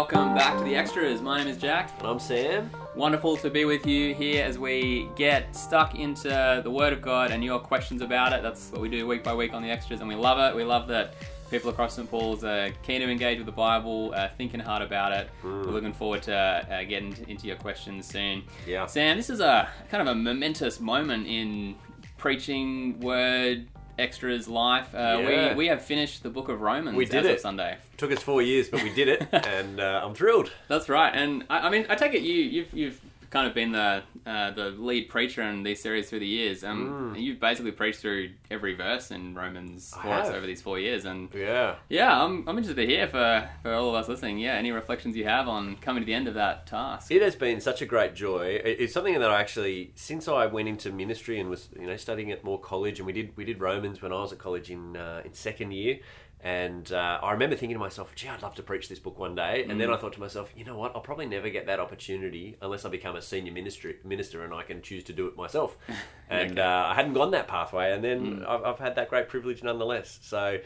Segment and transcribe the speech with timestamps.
[0.00, 1.20] welcome back to the Extras.
[1.20, 1.92] My name is Jack.
[1.98, 2.70] And I'm Sam.
[2.96, 7.30] Wonderful to be with you here as we get stuck into the Word of God
[7.30, 8.42] and your questions about it.
[8.42, 10.56] That's what we do week by week on the Extras, and we love it.
[10.56, 11.16] We love that
[11.50, 12.10] people across St.
[12.10, 15.28] Paul's are keen to engage with the Bible, uh, thinking hard about it.
[15.44, 18.44] We're looking forward to uh, getting into your questions soon.
[18.66, 18.86] Yeah.
[18.86, 21.74] Sam, this is a kind of a momentous moment in
[22.16, 23.66] preaching Word
[24.00, 24.94] Extras life.
[24.94, 25.48] Uh, Yeah.
[25.50, 27.40] we, we have finished the book of Romans We did it.
[27.40, 27.76] Sunday.
[27.96, 30.50] Took us four years, but we did it, and uh, I'm thrilled.
[30.68, 33.72] That's right, and I, I mean, I take it you you've you've kind of been
[33.72, 36.62] the uh, the lead preacher in these series through the years.
[36.64, 41.04] Um, you've basically preached through every verse in Romans for us over these four years,
[41.04, 41.76] and Yeah.
[41.88, 44.38] yeah, I'm I'm interested to hear for for all of us listening.
[44.38, 47.10] Yeah, any reflections you have on coming to the end of that task?
[47.10, 48.60] It has been such a great joy.
[48.64, 52.30] It's something that I actually, since I went into ministry and was, you know, studying
[52.32, 54.96] at Moore college, and we did we did Romans when I was at college in
[54.96, 56.00] uh, in second year,
[56.42, 59.34] and uh, I remember thinking to myself, "Gee, I'd love to preach this book one
[59.34, 60.94] day." And then I thought to myself, "You know what?
[60.94, 64.62] I'll probably never get that opportunity unless I become a senior ministry minister and I
[64.62, 65.76] can choose to do it myself."
[66.32, 66.60] And Okay.
[66.60, 70.20] uh, I hadn't gone that pathway, and then I've, I've had that great privilege nonetheless.
[70.22, 70.58] So.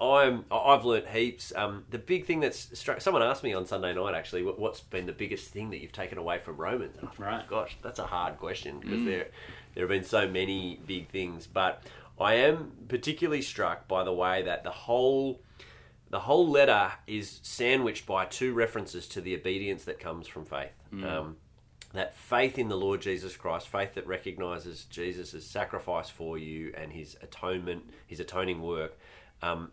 [0.00, 0.46] I'm.
[0.50, 1.52] I've learnt heaps.
[1.54, 3.02] Um, the big thing that's struck.
[3.02, 5.92] Someone asked me on Sunday night actually, what, what's been the biggest thing that you've
[5.92, 6.96] taken away from Romans?
[6.98, 7.46] And I thought, Right.
[7.48, 9.26] Gosh, that's a hard question because there
[9.74, 11.46] there have been so many big things.
[11.46, 11.82] But
[12.20, 15.42] I am particularly struck by the way that the whole
[16.10, 20.70] the whole letter is sandwiched by two references to the obedience that comes from faith.
[20.92, 21.36] Um,
[21.92, 26.92] that faith in the Lord Jesus Christ, faith that recognizes Jesus' sacrifice for you and
[26.92, 28.96] his atonement, his atoning work,
[29.42, 29.70] um,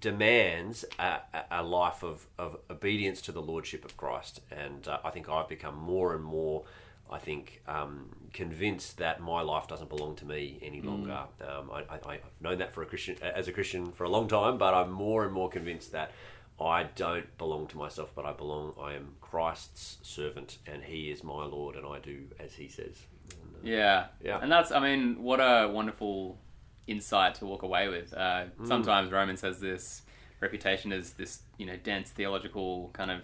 [0.00, 4.40] demands a, a- a life of, of obedience to the Lordship of Christ.
[4.50, 6.64] And uh, I think I've become more and more.
[7.12, 11.18] I think um, convinced that my life doesn't belong to me any longer.
[11.46, 14.28] Um, I, I, I've known that for a Christian as a Christian for a long
[14.28, 16.12] time, but I'm more and more convinced that
[16.60, 18.74] I don't belong to myself, but I belong.
[18.80, 22.96] I am Christ's servant, and He is my Lord, and I do as He says.
[23.30, 24.38] And, uh, Yeah, Yeah.
[24.40, 26.38] and that's I mean, what a wonderful
[26.86, 28.12] insight to walk away with.
[28.14, 28.66] Uh, Mm.
[28.68, 30.02] Sometimes Romans has this
[30.40, 33.22] reputation as this you know dense theological kind of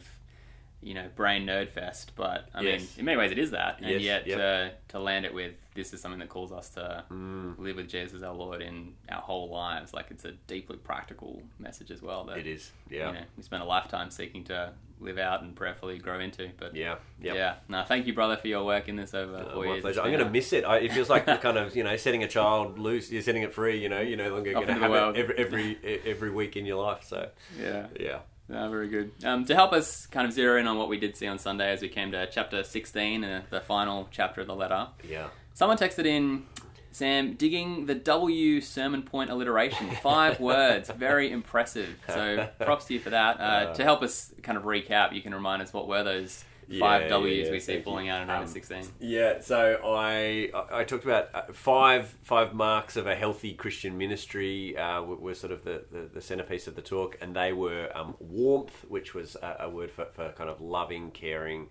[0.80, 3.90] you know brain nerd fest, but I mean, in many ways it is that, and
[3.90, 4.38] Yes, yet yep.
[4.38, 7.58] to to land it with this is something that calls us to Mm.
[7.58, 9.92] live with Jesus our Lord in our whole lives.
[9.92, 12.24] Like it's a deeply practical message as well.
[12.24, 15.54] That It is, yeah, You know, we spend a lifetime seeking to live out and
[15.54, 16.50] prayerfully grow into.
[16.58, 17.34] But yeah, yeah.
[17.34, 19.82] yeah, no, thank you, brother, for your work in this over Uh, four my years.
[19.82, 20.00] pleasure.
[20.00, 20.64] I'm going to miss it.
[20.64, 23.10] I, it feels like the kind of you know setting a child loose.
[23.10, 23.78] You're setting it free.
[23.80, 26.80] You know, you're no longer going to have it every every every week in your
[26.82, 27.02] life.
[27.04, 27.30] So
[27.60, 27.86] Yeah.
[27.98, 29.12] yeah, No, very good.
[29.24, 31.70] Um, to help us kind of zero in on what we did see on Sunday
[31.70, 35.28] as we came to chapter 16, uh, the final chapter of the letter, yeah.
[35.52, 36.46] someone texted in,
[36.90, 39.90] Sam, digging the W sermon point alliteration.
[40.02, 40.90] Five words.
[40.90, 41.90] Very impressive.
[42.08, 43.38] So props to you for that.
[43.38, 46.44] Uh, Uh, to help us kind of recap, you can remind us what were those
[46.78, 48.12] five Yeah, W's yeah, we see falling you.
[48.12, 48.82] out in Romans Um, 16.
[49.00, 54.76] Yeah, so I I talked about uh, five five marks of a healthy Christian ministry
[54.76, 58.16] uh, were, sort of the, the, the centerpiece of the talk, and they were um,
[58.20, 61.68] warmth, which was a, a word for, for kind of loving, caring,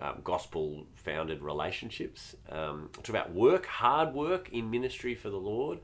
[0.00, 2.34] um, gospel founded relationships.
[2.50, 5.78] Um, I talked about work, hard work in ministry for the Lord.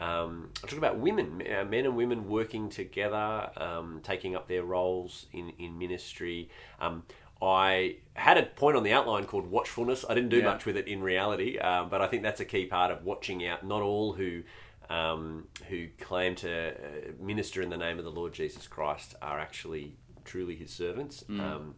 [0.00, 4.64] Um, I talked about women, uh, men and women working together, um, taking up their
[4.64, 6.48] roles in, in ministry.
[6.80, 7.02] Um,
[7.42, 10.04] I had a point on the outline called watchfulness.
[10.08, 10.44] I didn't do Yeah.
[10.44, 13.46] much with it in reality, um, but I think that's a key part of watching
[13.46, 13.64] out.
[13.64, 14.42] Not all who
[14.90, 19.38] um, who claim to uh, minister in the name of the Lord Jesus Christ are
[19.38, 21.24] actually truly His servants.
[21.28, 21.76] Um,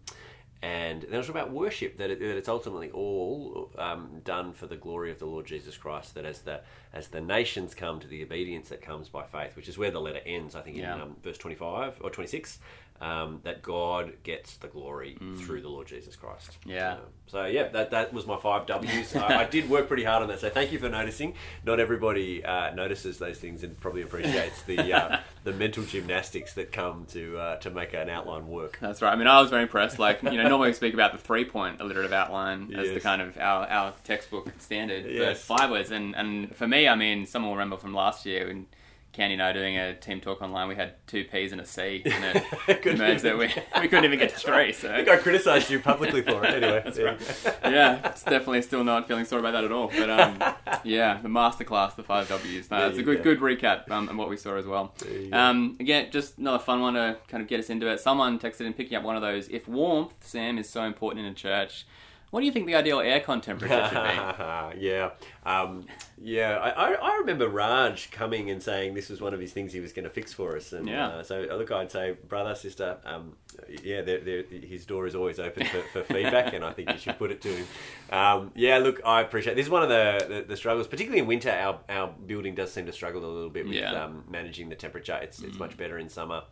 [0.63, 4.77] and then it's about worship that, it, that it's ultimately all um, done for the
[4.77, 6.15] glory of the Lord Jesus Christ.
[6.15, 6.61] That as the
[6.95, 10.01] as the nations come to the obedience that comes by faith, which is where the
[10.01, 10.95] letter ends, I think Yeah.
[10.95, 12.61] in um, verse twenty five or twenty six,
[13.03, 16.57] um, that God gets the glory through the Lord Jesus Christ.
[16.65, 16.93] Yeah.
[16.95, 19.17] Um, so yeah, that that was my five W's.
[19.17, 20.41] I, I did work pretty hard on that.
[20.41, 21.35] So thank you for noticing.
[21.65, 26.71] Not everybody uh, notices those things and probably appreciates the uh, the mental gymnastics that
[26.73, 28.79] come to uh, to make an outline work.
[28.81, 29.13] That's right.
[29.13, 29.99] I mean, I was very impressed.
[29.99, 33.21] Like, you know, normally we speak about the three point alliterative outline as the kind
[33.21, 35.45] of our, our textbook standard, Yes.
[35.47, 35.91] but five words.
[35.91, 38.67] And, and for me, I mean, someone will remember from last year when
[39.13, 42.03] Candy and I doing a team talk online, we had two P's and a C,
[42.07, 44.69] and it emerged that we, we couldn't even get to three.
[44.69, 46.63] I So, think I criticised you publicly for it.
[46.63, 47.03] Anyway, yeah.
[47.05, 47.57] right.
[47.73, 49.89] yeah, it's definitely still not feeling sorry about that at all.
[49.89, 50.43] But um,
[50.85, 52.71] yeah, the masterclass, the five W's.
[52.71, 53.35] No, it's a good go.
[53.35, 54.95] good recap um, and what we saw as well.
[54.99, 55.37] There you go.
[55.37, 58.01] Um, again, just another fun one to kind of get us into it.
[58.01, 59.49] Someone texted in picking up one of those.
[59.49, 61.87] If warmth, Sam, is so important in a church,
[62.33, 64.81] What do you think the ideal aircon temperature should be?
[64.87, 65.11] yeah,
[65.45, 65.85] um,
[66.19, 66.57] yeah.
[66.57, 69.81] I, I, I remember Raj coming and saying this was one of his things he
[69.81, 71.09] was going to fix for us, and Yeah.
[71.09, 73.37] uh, so look, I'd say, brother, sister, um,
[73.85, 76.97] yeah, they're, they're, his door is always open for, for feedback, and I think you
[76.97, 77.67] should put it to him.
[78.11, 79.67] Um, yeah, look, I appreciate this.
[79.67, 81.51] Is one of the, the, the struggles, particularly in winter.
[81.51, 84.05] Our our building does seem to struggle a little bit with Yeah.
[84.05, 85.19] um, managing the temperature.
[85.23, 86.45] It's it's much better in summer.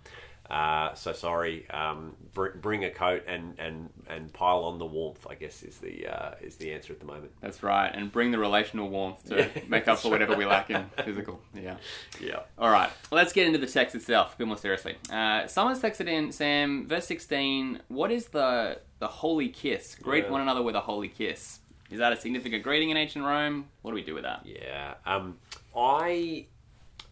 [0.50, 1.68] Uh, so sorry.
[1.70, 5.24] Um, br- bring a coat and, and, and pile on the warmth.
[5.30, 7.30] I guess is the uh, is the answer at the moment.
[7.40, 10.68] That's right, and bring the relational warmth to Yeah, make up for whatever we lack
[10.70, 11.40] in physical.
[11.54, 11.76] Yeah.
[12.20, 12.40] Yeah.
[12.58, 14.96] All right, let's get into the text itself a bit more seriously.
[15.10, 19.94] Uh, someone's texted in, Sam, verse 16, what is the, the holy kiss?
[19.94, 20.30] Greet Yeah.
[20.30, 21.60] one another with a holy kiss.
[21.90, 23.66] Is that a significant greeting in ancient Rome?
[23.82, 24.42] What do we do with that?
[24.44, 24.94] Yeah.
[25.06, 25.38] Um,
[25.76, 26.46] I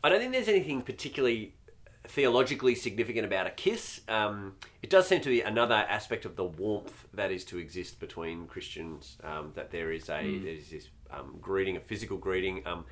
[0.02, 1.55] I don't think there's anything particularly
[2.08, 4.00] theologically significant about a kiss.
[4.08, 8.00] Um, it does seem to be another aspect of the warmth that is to exist
[8.00, 9.16] between Christians.
[9.22, 12.66] Um, that there is a there's this um, greeting, a physical greeting.
[12.66, 12.84] Um,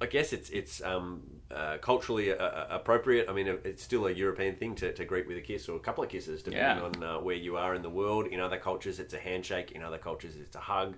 [0.00, 3.28] I guess it's it's um, uh, culturally uh, uh, appropriate.
[3.28, 5.80] I mean, it's still a European thing to, to greet with a kiss or a
[5.80, 7.10] couple of kisses, depending Yeah.
[7.10, 8.26] on uh, where you are in the world.
[8.28, 9.72] In other cultures, it's a handshake.
[9.72, 10.94] In other cultures, it's a hug.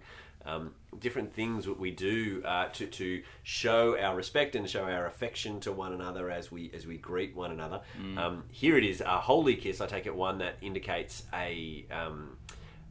[0.46, 5.06] Um, different things that we do uh, to to show our respect and show our
[5.06, 7.80] affection to one another as we as we greet one another.
[8.18, 9.80] Um, here it is, a holy kiss.
[9.80, 11.84] I take it one that indicates a.
[11.90, 12.36] Um,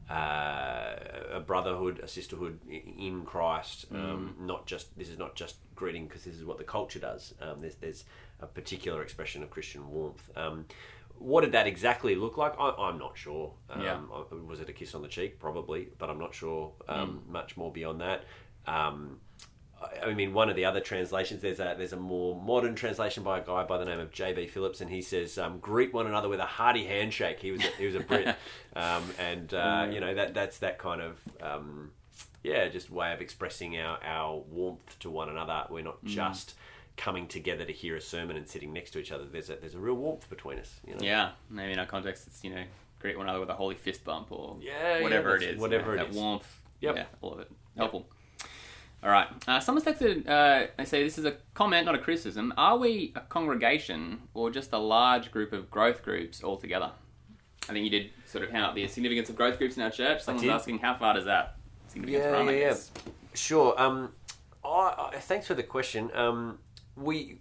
[0.09, 0.95] uh,
[1.33, 3.85] a brotherhood, a sisterhood in Christ.
[3.93, 7.35] Um, Not just this is not just greeting because this is what the culture does.
[7.39, 8.05] Um, there's there's
[8.41, 10.29] a particular expression of Christian warmth.
[11.19, 12.53] What did that exactly look like?
[12.59, 13.53] I, I'm not sure.
[13.69, 13.99] Um, Yeah.
[14.47, 15.39] Was it a kiss on the cheek?
[15.39, 18.23] Probably, but I'm not sure um, much more beyond that.
[18.65, 19.19] Um,
[19.81, 23.23] I I mean, one of the other translations there's a there's a more modern translation
[23.23, 24.47] by a guy by the name of J.B.
[24.47, 27.69] Phillips, and he says, um, "Greet one another with a hearty handshake." He was a,
[27.77, 28.27] he was a Brit,
[28.75, 31.91] um, and uh, you know that that's that kind of um,
[32.43, 35.65] yeah, just way of expressing our our warmth to one another.
[35.69, 36.55] We're not just
[36.99, 39.23] coming together to hear a sermon and sitting next to each other.
[39.25, 40.79] There's a there's a real warmth between us.
[40.85, 40.99] You know?
[41.01, 42.63] Yeah, maybe in our context, it's, you know,
[42.99, 45.61] greet one another with a holy fist bump or Yeah, yeah, whatever it that's- is.
[45.61, 46.15] whatever you know, it that is.
[46.17, 46.61] warmth.
[46.81, 46.95] Yep.
[46.97, 47.51] Yeah, all of it.
[47.77, 48.05] Helpful.
[49.01, 49.27] All right.
[49.47, 52.53] Uh, someone's texted, uh, they say this is a comment, not a criticism.
[52.57, 56.91] Are we a congregation or just a large group of growth groups all together?
[57.69, 60.21] I think you did sort of out the significance of growth groups in our church.
[60.23, 61.55] Someone's asking, how far does that
[61.87, 62.75] significance Yeah, run, yeah, yeah.
[63.33, 63.79] Sure.
[63.79, 64.11] Um,
[64.65, 66.11] I, I, thanks for the question.
[66.13, 66.59] Um,
[66.99, 67.37] we,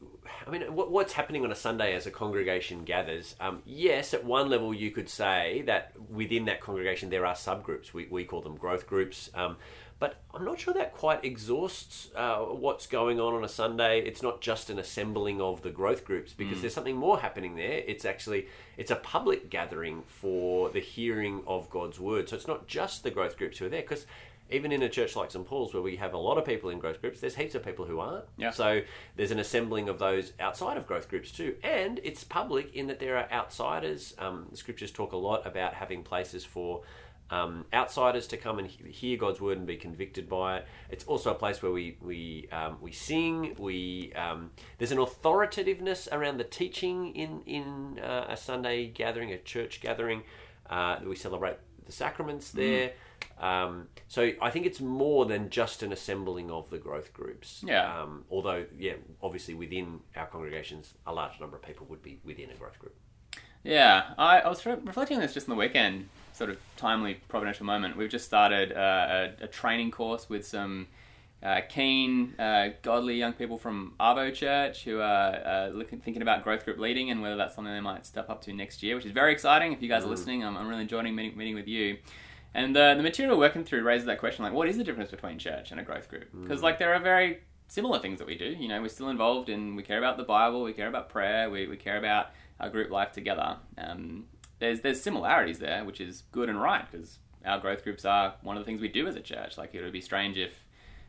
[0.46, 3.34] I mean, what, what's happening on a Sunday as a congregation gathers?
[3.40, 7.93] Um, yes, at one level you could say that within that congregation there are subgroups.
[7.93, 9.31] We, we call them growth groups.
[9.34, 9.56] Um,
[10.00, 14.00] but I'm not sure that quite exhausts uh, what's going on on a Sunday.
[14.00, 17.82] It's not just an assembling of the growth groups because there's something more happening there.
[17.84, 18.46] It's actually
[18.76, 22.28] it's a public gathering for the hearing of God's word.
[22.28, 24.06] So it's not just the growth groups who are there because
[24.50, 26.78] even in a church like St Paul's, where we have a lot of people in
[26.78, 28.24] growth groups, there's heaps of people who aren't.
[28.36, 28.50] Yeah.
[28.50, 28.82] So
[29.16, 32.98] there's an assembling of those outside of growth groups too, and it's public in that
[32.98, 34.14] there are outsiders.
[34.18, 36.82] Um, the scriptures talk a lot about having places for.
[37.30, 40.66] Um, outsiders to come and hear God's word and be convicted by it.
[40.88, 43.54] It's also a place where we we um, we sing.
[43.58, 49.36] We um, there's an authoritativeness around the teaching in in uh, a Sunday gathering, a
[49.36, 50.22] church gathering.
[50.70, 52.92] Uh, we celebrate the sacraments there.
[53.40, 57.62] Um, so I think it's more than just an assembling of the growth groups.
[57.66, 58.02] Yeah.
[58.02, 62.50] Um, although, yeah, obviously within our congregations, a large number of people would be within
[62.50, 62.96] a growth group.
[63.64, 67.14] Yeah, I, I was re- reflecting on this just in the weekend, sort of timely
[67.28, 67.96] providential moment.
[67.96, 70.87] We've just started uh, a, a training course with some
[71.42, 76.44] uh, keen, uh, godly young people from Arvo Church who are uh, looking, thinking about
[76.44, 79.04] growth group leading and whether that's something they might step up to next year, which
[79.04, 79.72] is very exciting.
[79.72, 81.98] If you guys are listening, I'm, I'm really enjoying meeting, meeting with you.
[82.55, 85.11] And uh, the material we're working through raises that question, like, what is the difference
[85.11, 86.28] between church and a growth group?
[86.43, 88.47] Because, like, there are very similar things that we do.
[88.47, 91.50] You know, we're still involved in, we care about the Bible, we care about prayer,
[91.50, 93.59] we, we care about our group life together.
[93.76, 94.25] Um,
[94.59, 98.57] there's there's similarities there, which is good and right because our growth groups are one
[98.57, 99.57] of the things we do as a church.
[99.57, 100.64] Like it would be strange if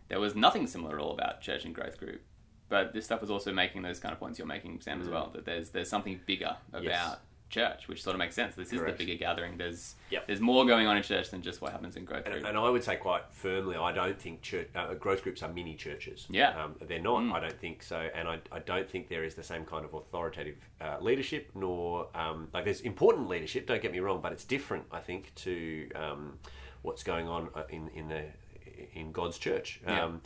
[0.07, 2.21] there was nothing similar at all about church and growth group.
[2.67, 5.31] But this stuff is also making those kind of points you're making, Sam, as well.
[5.33, 7.17] That there's there's something bigger about Yes.
[7.49, 8.55] Church, which sort of makes sense.
[8.55, 8.91] This Correct.
[8.93, 9.57] is the bigger gathering.
[9.57, 10.27] There's Yep.
[10.27, 12.45] there's more going on in church than just what happens in growth And, group.
[12.45, 15.75] and I would say quite firmly, I don't think church uh, growth groups are mini
[15.75, 16.25] churches.
[16.29, 16.63] Yeah.
[16.63, 17.21] um, they're not.
[17.23, 17.33] Mm.
[17.33, 19.93] I don't think so, and I, I don't think there is the same kind of
[19.93, 21.49] authoritative uh, leadership.
[21.55, 23.67] Nor um, like there's important leadership.
[23.67, 24.85] Don't get me wrong, but it's different.
[24.91, 26.39] I think to um,
[26.81, 28.23] what's going on uh, in in the
[28.93, 29.81] in God's church.
[29.85, 30.05] Yeah.
[30.05, 30.21] Um,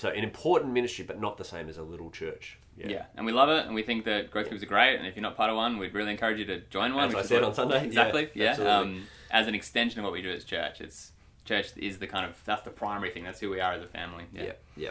[0.00, 2.58] so an important ministry, but not the same as a little church.
[2.76, 2.88] Yeah.
[2.88, 3.04] yeah.
[3.16, 4.96] and we love it, and we think that growth groups are great.
[4.96, 7.08] And if you're not part of one, we'd really encourage you to join one.
[7.08, 7.84] As which I said on Sunday.
[7.84, 8.30] exactly.
[8.34, 10.80] Yeah, Yeah, um, as an extension of what we do as church.
[10.80, 11.12] It's
[11.44, 13.24] church is the kind of that's the primary thing.
[13.24, 14.24] That's who we are as a family.
[14.32, 14.52] Yeah.
[14.76, 14.90] yeah.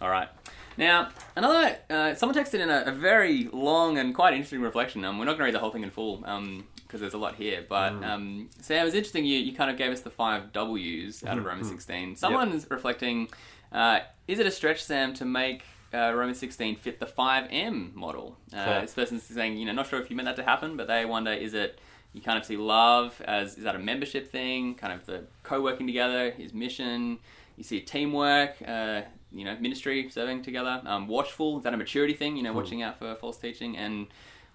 [0.00, 0.28] All right.
[0.76, 5.04] Now, another uh, someone texted in a, a, very long and quite interesting reflection.
[5.04, 7.18] Um, we're not going to read the whole thing in full because um, there's a
[7.18, 7.64] lot here.
[7.68, 8.04] But mm.
[8.04, 9.24] um, Sam, it was interesting.
[9.24, 11.46] You, you kind of gave us the five W's out of mm-hmm.
[11.46, 12.16] Romans 16.
[12.16, 12.72] Someone's yep.
[12.72, 13.28] reflecting:
[13.74, 18.38] uh, Is it a stretch, Sam, to make uh, Romans 16 fit the 5M model?
[18.52, 20.86] Uh, this person's saying, you know, not sure if you meant that to happen, but
[20.86, 21.78] they wonder: Is it
[22.12, 24.76] you kind of see love as is that a membership thing?
[24.76, 27.18] Kind of the co-working together, his mission.
[27.56, 28.56] You see teamwork.
[28.66, 29.02] Uh,
[29.34, 30.80] you know, ministry, serving together.
[30.86, 32.36] Um, watchful, is that a maturity thing?
[32.36, 34.06] You know, watching out for false teaching and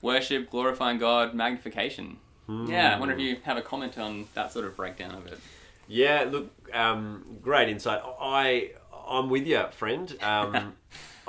[0.01, 2.17] worship, glorifying God, magnification.
[2.47, 2.69] Mm.
[2.69, 5.39] Yeah, I wonder if you have a comment on that sort of breakdown of it.
[5.87, 8.01] Yeah, look, um, great insight.
[8.21, 8.71] I
[9.09, 10.15] I'm with you, friend.
[10.29, 10.75] Um,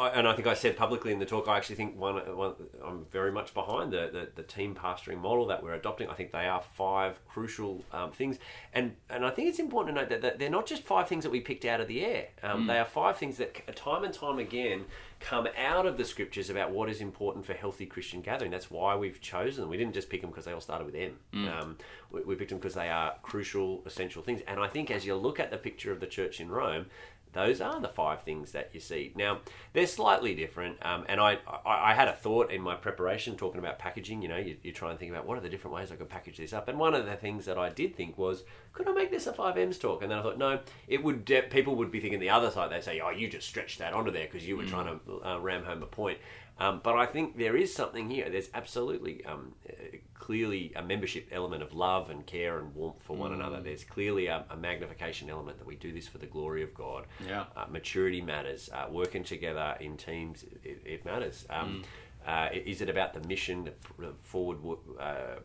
[0.01, 2.55] I, and I think I said publicly in the talk, I actually think one, one
[2.85, 6.09] I'm very much behind the, the, the, team pastoring model that we're adopting.
[6.09, 8.39] I think they are five crucial um, things,
[8.73, 11.25] and and I think it's important to note that, that, they're not just five things
[11.25, 12.29] that we picked out of the air.
[12.43, 12.67] Um, mm.
[12.69, 14.87] They are five things that time and time again
[15.21, 18.51] come out of the scriptures about what is important for healthy Christian gathering.
[18.51, 19.63] That's why we've chosen.
[19.63, 19.71] them.
[19.71, 21.19] We didn't just pick them because they all started with M.
[21.35, 21.61] Mm.
[21.61, 21.77] Um,
[22.11, 24.41] we, we picked them because they are crucial, essential things.
[24.49, 26.87] And I think as you look at the picture of the church in Rome,
[27.33, 29.13] those are the five things that you see.
[29.15, 29.41] Now,
[29.73, 33.61] they're slightly different, um, and I, I, I, had a thought in my preparation talking
[33.61, 34.21] about packaging.
[34.23, 36.09] You know, you, you, try and think about what are the different ways I could
[36.09, 36.69] package this up.
[36.69, 39.33] And one of the things that I did think was, could I make this a
[39.33, 40.03] 5Ms talk?
[40.03, 41.25] And then I thought, no, it would.
[41.25, 42.73] De- people would be thinking the other side.
[42.73, 44.71] They say, oh, you just stretched that onto there because you were mm.
[44.71, 46.19] trying to uh, ram home a point.
[46.61, 48.29] Um, but I think there is something here.
[48.29, 49.55] There's absolutely um,
[50.15, 53.37] clearly a membership element of love and care and warmth for one mm.
[53.37, 53.61] another.
[53.63, 57.07] There's clearly a, a, magnification element that we do this for the glory of God.
[57.27, 57.47] Yeah.
[57.57, 58.69] Uh, maturity matters.
[58.73, 61.47] Uh, working together in teams, it, it matters.
[61.49, 61.83] Um,
[62.29, 62.29] mm.
[62.29, 64.59] uh, is it about the mission, the forward
[65.01, 65.37] uh,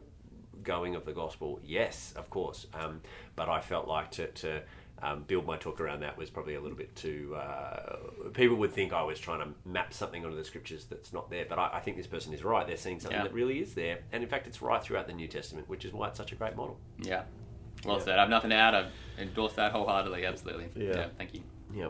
[0.62, 1.62] going of the gospel?
[1.64, 2.68] Yes, of course.
[2.74, 3.02] Um,
[3.38, 4.62] but I felt like to, to
[5.06, 7.36] um, build my talk around that was probably a little bit too.
[7.36, 7.98] Uh,
[8.34, 11.46] people would think I was trying to map something onto the scriptures that's not there,
[11.48, 12.66] but I, I think this person is right.
[12.66, 13.24] They're seeing something yeah.
[13.24, 15.94] that really is there, and in fact, it's right throughout the New Testament, which is
[15.94, 16.78] why it's such a great model.
[17.00, 17.24] Yeah,
[17.86, 18.04] well yeah.
[18.04, 18.18] said.
[18.18, 18.74] I have nothing to add.
[18.74, 20.26] I endorse that wholeheartedly.
[20.26, 20.70] Absolutely.
[20.76, 20.96] Yeah.
[20.96, 21.42] yeah thank you.
[21.74, 21.90] Yeah.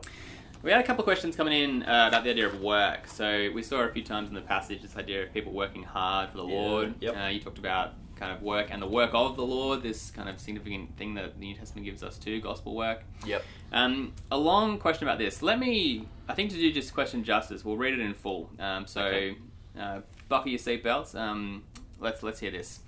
[0.64, 3.08] We had a couple of questions coming in uh, about the idea of work.
[3.08, 6.32] So we saw a few times in the passage this idea of people working hard
[6.32, 6.96] for the Lord.
[7.02, 7.16] Yep.
[7.16, 10.30] Uh, you talked about kind of work and the work of the Lord, this kind
[10.30, 13.04] of significant thing that the New Testament gives us too, gospel work.
[13.26, 13.44] Yep.
[13.72, 15.42] Um, a long question about this.
[15.42, 18.50] Let me, I think to do just question justice, we'll read it in full.
[18.60, 19.38] Um, so, okay.
[19.80, 21.16] uh, buckle your seatbelts.
[21.16, 21.64] Um,
[22.00, 22.80] let's let's hear this.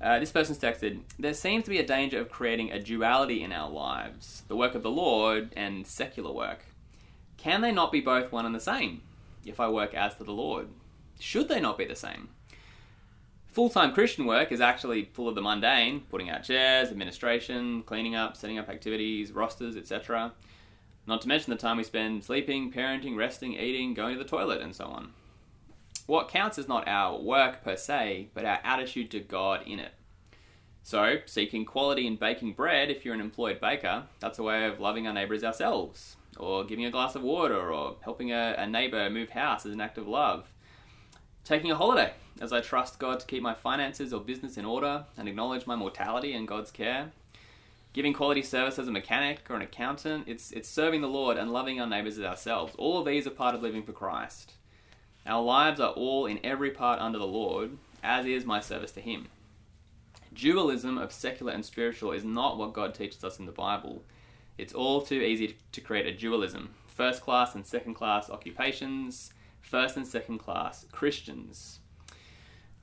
[0.00, 3.52] Uh, this person's texted, There seems to be a danger of creating a duality in
[3.52, 6.64] our lives the work of the Lord and secular work.
[7.36, 9.02] Can they not be both one and the same?
[9.44, 10.68] If I work as to the Lord,
[11.20, 12.28] should they not be the same?
[13.52, 18.14] Full time Christian work is actually full of the mundane, putting out chairs, administration, cleaning
[18.14, 20.32] up, setting up activities, rosters, etc.
[21.06, 24.62] Not to mention the time we spend sleeping, parenting, resting, eating, going to the toilet,
[24.62, 25.12] and so on.
[26.06, 29.92] What counts is not our work per se, but our attitude to God in it.
[30.82, 34.80] So, seeking quality in baking bread, if you're an employed baker, that's a way of
[34.80, 39.10] loving our neighbours ourselves, or giving a glass of water, or helping a, a neighbour
[39.10, 40.50] move house is an act of love.
[41.44, 45.04] Taking a holiday, as I trust God to keep my finances or business in order
[45.16, 47.12] and acknowledge my mortality and God's care.
[47.92, 51.52] Giving quality service as a mechanic or an accountant, it's, it's serving the Lord and
[51.52, 52.74] loving our neighbours as ourselves.
[52.76, 54.54] All of these are part of living for Christ.
[55.24, 59.00] Our lives are all in every part under the Lord, as is my service to
[59.00, 59.28] Him.
[60.34, 64.02] Dualism of secular and spiritual is not what God teaches us in the Bible.
[64.58, 69.96] It's all too easy to create a dualism first class and second class occupations, first
[69.96, 71.78] and second class Christians.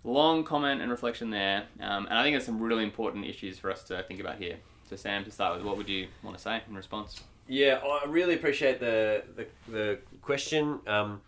[0.04, 3.70] Long comment and reflection there, um, and I think there's some really important issues for
[3.70, 4.56] us to think about here.
[4.90, 7.22] So, Sam, to start with, what would you want to say in response?
[7.48, 10.80] Yeah, I really appreciate the the, the question.
[10.88, 11.22] Um,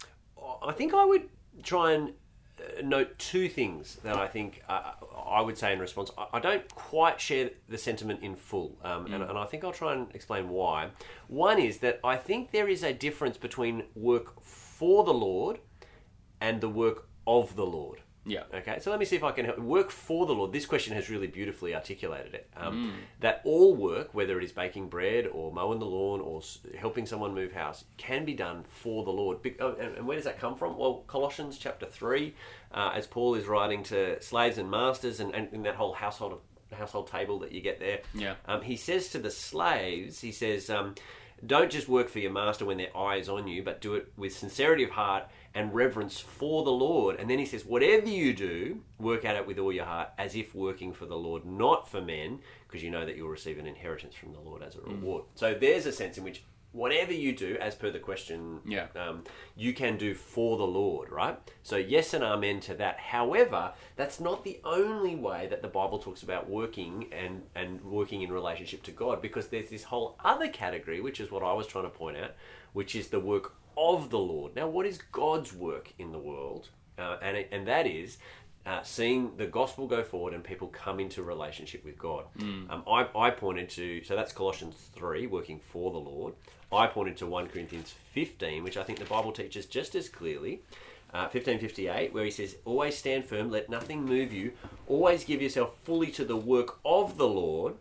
[0.63, 1.30] I think I would
[1.63, 2.13] try and
[2.60, 4.92] uh, note two things that I think uh,
[5.28, 6.12] I would say in response.
[6.32, 9.13] I don't quite share the sentiment in full, um, mm.
[9.16, 10.90] and, and, I think I'll try and explain why.
[11.28, 15.60] One is that I think there is a difference between work for the Lord
[16.40, 18.01] and the work of the Lord.
[18.25, 18.44] Yeah.
[18.54, 18.80] Okay.
[18.80, 19.58] So let me see if I can help.
[19.60, 20.51] work for the Lord.
[20.51, 22.50] This question has really beautifully articulated it.
[22.56, 23.04] Um, mm.
[23.22, 26.42] That all work, whether it is baking bread or mowing the lawn or
[26.78, 29.40] helping someone move house, can be done for the Lord.
[29.60, 30.78] Oh, and where does that come from?
[30.78, 32.36] Well, Colossians chapter three,
[32.72, 36.34] uh, as Paul is writing to slaves and masters, and, and in that whole household
[36.34, 38.01] of household table that you get there.
[38.13, 38.36] Yeah.
[38.46, 40.70] Um, he says to the slaves, he says.
[40.70, 40.96] Um,
[41.45, 44.12] don't just work for your master when their eye is on you, but do it
[44.15, 47.19] with sincerity of heart and reverence for the Lord.
[47.19, 50.36] And then he says, whatever you do, work at it with all your heart, as
[50.36, 53.65] if working for the Lord, not for men, because you know that you'll receive an
[53.65, 55.24] inheritance from the Lord as a reward.
[55.36, 56.43] So there's a sense in which
[56.74, 58.88] whatever you do, as per the question, Yeah.
[58.96, 59.24] um,
[59.56, 61.38] you can do for the Lord, right?
[61.63, 62.98] So, yes and amen to that.
[63.00, 68.22] However, that's not the only way that the Bible talks about working and, and working
[68.22, 71.68] in relationship to God, because there's this whole other category, which is what I was
[71.68, 72.32] trying to point out,
[72.74, 74.56] which is the work of the Lord.
[74.56, 76.70] Now, what is God's work in the world?
[76.98, 78.18] Uh, and, it- and that is
[78.65, 82.25] uh, seeing the gospel go forward and people come into relationship with God.
[82.70, 86.34] Um, I, I pointed to, so that's Colossians 3, working for the Lord.
[86.72, 90.62] I pointed to 1 Corinthians 15, which I think the Bible teaches just as clearly.
[91.13, 94.53] Uh, 1558, where he says, Always stand firm, let nothing move you,
[94.88, 97.74] always give yourself fully to the work of the Lord,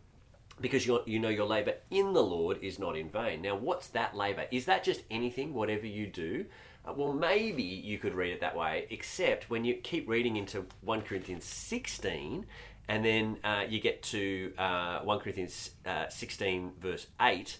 [0.60, 3.42] because you know your labor in the Lord is not in vain.
[3.42, 4.46] Now, what's that labor?
[4.50, 6.46] Is that just anything, whatever you do?
[6.86, 10.64] Uh, well, maybe you could read it that way, except when you keep reading into
[10.80, 12.46] 1 Corinthians 16,
[12.88, 17.58] and then uh, you get to uh, 1 Corinthians uh, 16, verse 8,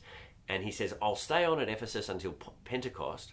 [0.49, 2.35] and he says, I'll stay on at Ephesus until
[2.65, 3.33] Pentecost,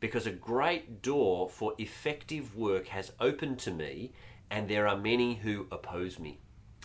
[0.00, 4.12] because a great door for effective work has opened to me,
[4.50, 6.38] and there are many who oppose me.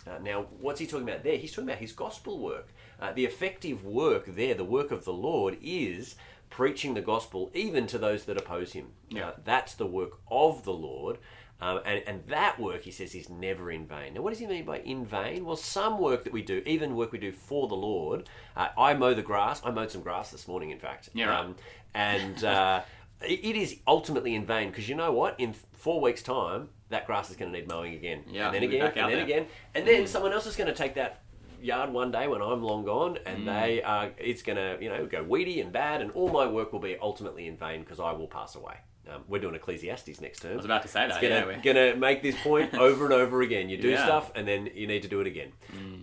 [0.06, 1.38] Uh, now, what's he talking about there?
[1.38, 2.68] He's talking about his gospel work.
[3.00, 6.14] Uh, the effective work there, the work of the Lord, is
[6.54, 8.86] preaching the gospel even to those that oppose him.
[9.10, 9.28] Yeah.
[9.28, 11.18] Uh, that's the work of the Lord.
[11.60, 14.14] Um, and, and that work, he says, is never in vain.
[14.14, 15.44] Now, what does he mean by in vain?
[15.44, 18.94] Well, some work that we do, even work we do for the Lord, uh, I
[18.94, 19.62] mow the grass.
[19.64, 21.08] I mowed some grass this morning, in fact.
[21.12, 21.40] Yeah, right.
[21.40, 21.56] Um,
[21.92, 22.82] and uh,
[23.22, 25.34] it is ultimately in vain because you know what?
[25.40, 28.22] In four weeks' time, that grass is going to need mowing again.
[28.30, 29.24] Yeah, and then again, and then there.
[29.24, 31.23] again, and then someone else is going to take that
[31.64, 33.46] yard one day when I'm long gone, and Mm.
[33.46, 34.10] they are.
[34.18, 36.96] It's going to you know go weedy and bad, and all my work will be
[37.00, 38.76] ultimately in vain because I will pass away.
[39.06, 40.52] Um, we're doing Ecclesiastes next term.
[40.52, 41.10] I was about to say that.
[41.10, 43.68] It's gonna, yeah, gonna make this point over and over again.
[43.68, 43.98] You do Yeah.
[44.00, 44.04] Mm.
[44.04, 45.52] stuff, and then you need to do it again.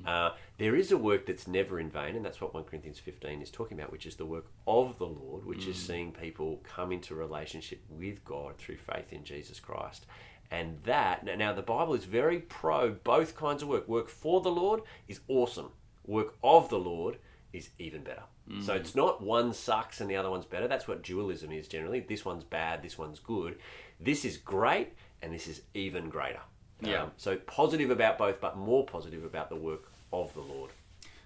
[0.06, 3.42] Uh, there is a work that's never in vain, and that's what 1 Corinthians 15
[3.42, 5.70] is talking about, which is the work of the Lord, which Mm.
[5.70, 10.06] is seeing people come into relationship with God through faith in Jesus Christ.
[10.52, 13.88] And that, now the Bible is very pro both kinds of work.
[13.88, 15.72] Work for the Lord is awesome,
[16.06, 17.18] work of the Lord
[17.54, 18.24] is even better.
[18.50, 18.64] Mm.
[18.66, 20.68] So it's not one sucks and the other one's better.
[20.68, 22.02] That's what dualism is generally.
[22.02, 23.58] This one's bad, this one's good.
[24.00, 26.42] This is great, and this is even greater.
[26.82, 27.04] Yeah.
[27.04, 30.72] Um, so positive about both, but more positive about the work of the Lord.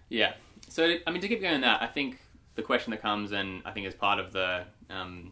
[0.10, 0.34] Yeah.
[0.70, 2.20] So, I mean, to keep going on that, I think
[2.56, 5.32] the question that comes, and I think as part of the um,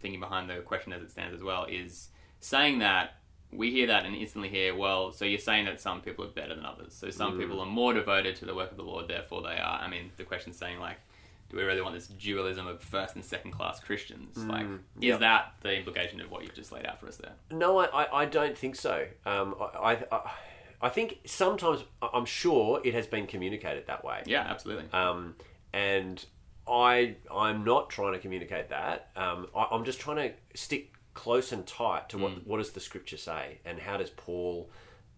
[0.00, 2.08] thinking behind the question as it stands as well, is
[2.40, 3.14] saying that
[3.52, 6.54] we hear that and instantly hear, well, so you're saying that some people are better
[6.54, 6.94] than others.
[6.94, 9.78] So some people are more devoted to the work of the Lord, therefore they are.
[9.80, 10.96] I mean, the question's saying, like,
[11.50, 14.38] do we really want this dualism of first and second class Christians?
[14.38, 14.68] Like, is
[15.02, 15.20] Yep.
[15.20, 17.32] that the implication of what you've just laid out for us there?
[17.50, 19.06] No, I, I, I don't think so.
[19.26, 20.30] Um, I, I,
[20.80, 24.22] I think sometimes, I'm sure it has been communicated that way.
[24.24, 24.84] Yeah, absolutely.
[24.94, 25.34] Um,
[25.74, 26.24] and
[26.66, 29.10] I, I'm not trying to communicate that.
[29.14, 32.80] Um, I, I'm just trying to stick close and tight to what, what does the
[32.80, 34.70] scripture say and how does Paul.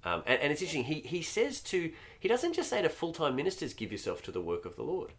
[0.04, 0.84] Um, and, and it's interesting.
[0.84, 4.32] He, he says to he doesn't just say to full time ministers, give yourself to
[4.32, 5.12] the work of the Lord.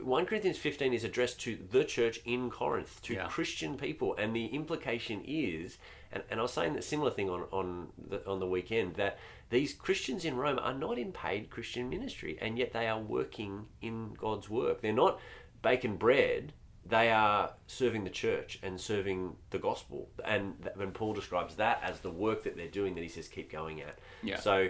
[0.00, 3.26] 1 Corinthians 15 is addressed to the church in Corinth, to Yeah.
[3.26, 5.76] Christian people, and the implication is,
[6.12, 9.18] and, and I was saying that similar thing on on the, on the weekend that
[9.50, 13.66] these Christians in Rome are not in paid Christian ministry, and yet they are working
[13.82, 14.80] in God's work.
[14.80, 15.20] They're not
[15.62, 16.52] baking bread;
[16.84, 20.08] they are serving the church and serving the gospel.
[20.24, 23.50] And when Paul describes that as the work that they're doing, that he says keep
[23.50, 23.98] going at.
[24.22, 24.40] Yeah.
[24.40, 24.68] So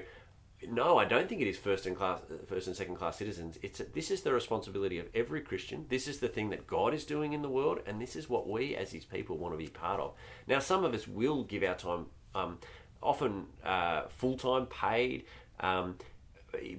[0.68, 3.58] no, I don't think it is first and class, first and second class citizens.
[3.62, 5.86] It's this is the responsibility of every Christian.
[5.88, 8.48] This is the thing that God is doing in the world, and this is what
[8.48, 10.14] we as His people want to be part of.
[10.46, 12.58] Now, some of us will give our time, um,
[13.02, 15.24] often uh, full time, paid.
[15.60, 15.96] Um,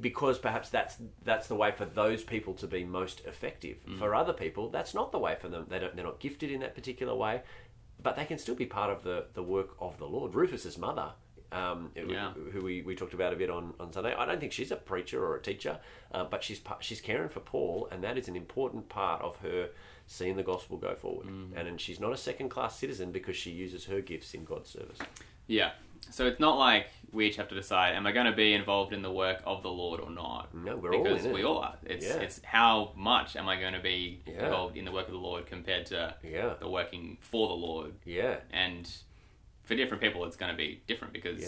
[0.02, 3.78] because perhaps that's that's the way for those people to be most effective.
[4.00, 5.66] For other people, that's not the way for them.
[5.70, 7.42] They don't, they're not gifted in that particular way,
[8.02, 10.36] but they can still be part of the, the work of the Lord.
[10.36, 11.10] Rufus's mother,
[11.52, 12.34] um, Yeah.
[12.52, 14.14] who we, we talked about a bit on, on Sunday.
[14.14, 15.80] I don't think she's a preacher or a teacher,
[16.12, 19.70] uh, but she's she's caring for Paul, and that is an important part of her
[20.06, 21.28] seeing the gospel go forward.
[21.28, 24.70] And, and she's not a second class citizen because she uses her gifts in God's
[24.70, 25.00] service.
[25.48, 25.72] Yeah.
[26.12, 28.92] So it's not like we each have to decide: Am I going to be involved
[28.94, 30.54] in the work of the Lord or not?
[30.54, 31.34] No, we're all because in it.
[31.34, 31.78] we all are.
[31.86, 32.20] It's Yeah.
[32.20, 34.46] it's how much am I going to be Yeah.
[34.46, 37.94] involved in the work of the Lord compared to Yeah, the working for the Lord.
[38.06, 38.90] yeah, And
[39.64, 41.42] for different people, it's going to be different because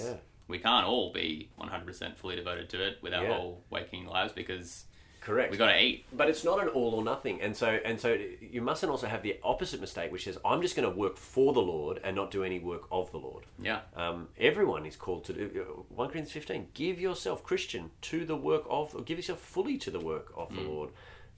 [0.47, 4.85] we can't all be 100% fully devoted to it with our whole waking lives because
[5.25, 5.49] Correct.
[5.51, 6.05] We got to eat.
[6.13, 9.23] But it's not an all or nothing, and so and so you mustn't also have
[9.23, 12.29] the opposite mistake, which is I'm just going to work for the Lord and not
[12.29, 13.43] do any work of the Lord.
[13.59, 13.79] Yeah.
[13.95, 16.67] Um, everyone is called to do uh, one Corinthians fifteen.
[16.75, 20.49] Give yourself, Christian, to the work of, or give yourself fully to the work of
[20.53, 20.69] the hmm.
[20.69, 20.89] Lord,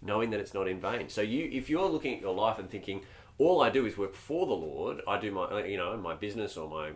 [0.02, 1.08] knowing that it's not in vain.
[1.08, 3.04] So you, if you're looking at your life and thinking,
[3.38, 6.16] all I do is work for the Lord, I do my, uh, you know, my
[6.16, 6.92] business or my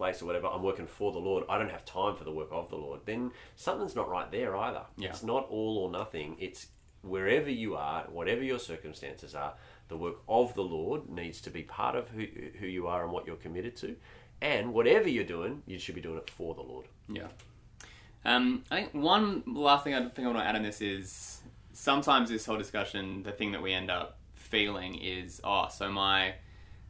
[0.00, 1.44] workplace or whatever, I'm working for the Lord.
[1.48, 3.00] I don't have time for the work of the Lord.
[3.04, 4.82] Then something's not right there either.
[4.96, 5.10] Yeah.
[5.10, 6.36] It's not all or nothing.
[6.38, 6.68] It's
[7.02, 9.54] wherever you are, whatever your circumstances are,
[9.88, 12.26] the work of the Lord needs to be part of who,
[12.58, 13.96] who you are and what you're committed to.
[14.40, 16.86] And whatever you're doing, you should be doing it for the Lord.
[17.08, 17.28] Yeah.
[18.24, 21.40] Um, I think one last thing I think I want to add on this is
[21.72, 26.34] sometimes this whole discussion, the thing that we end up feeling is, oh, so my,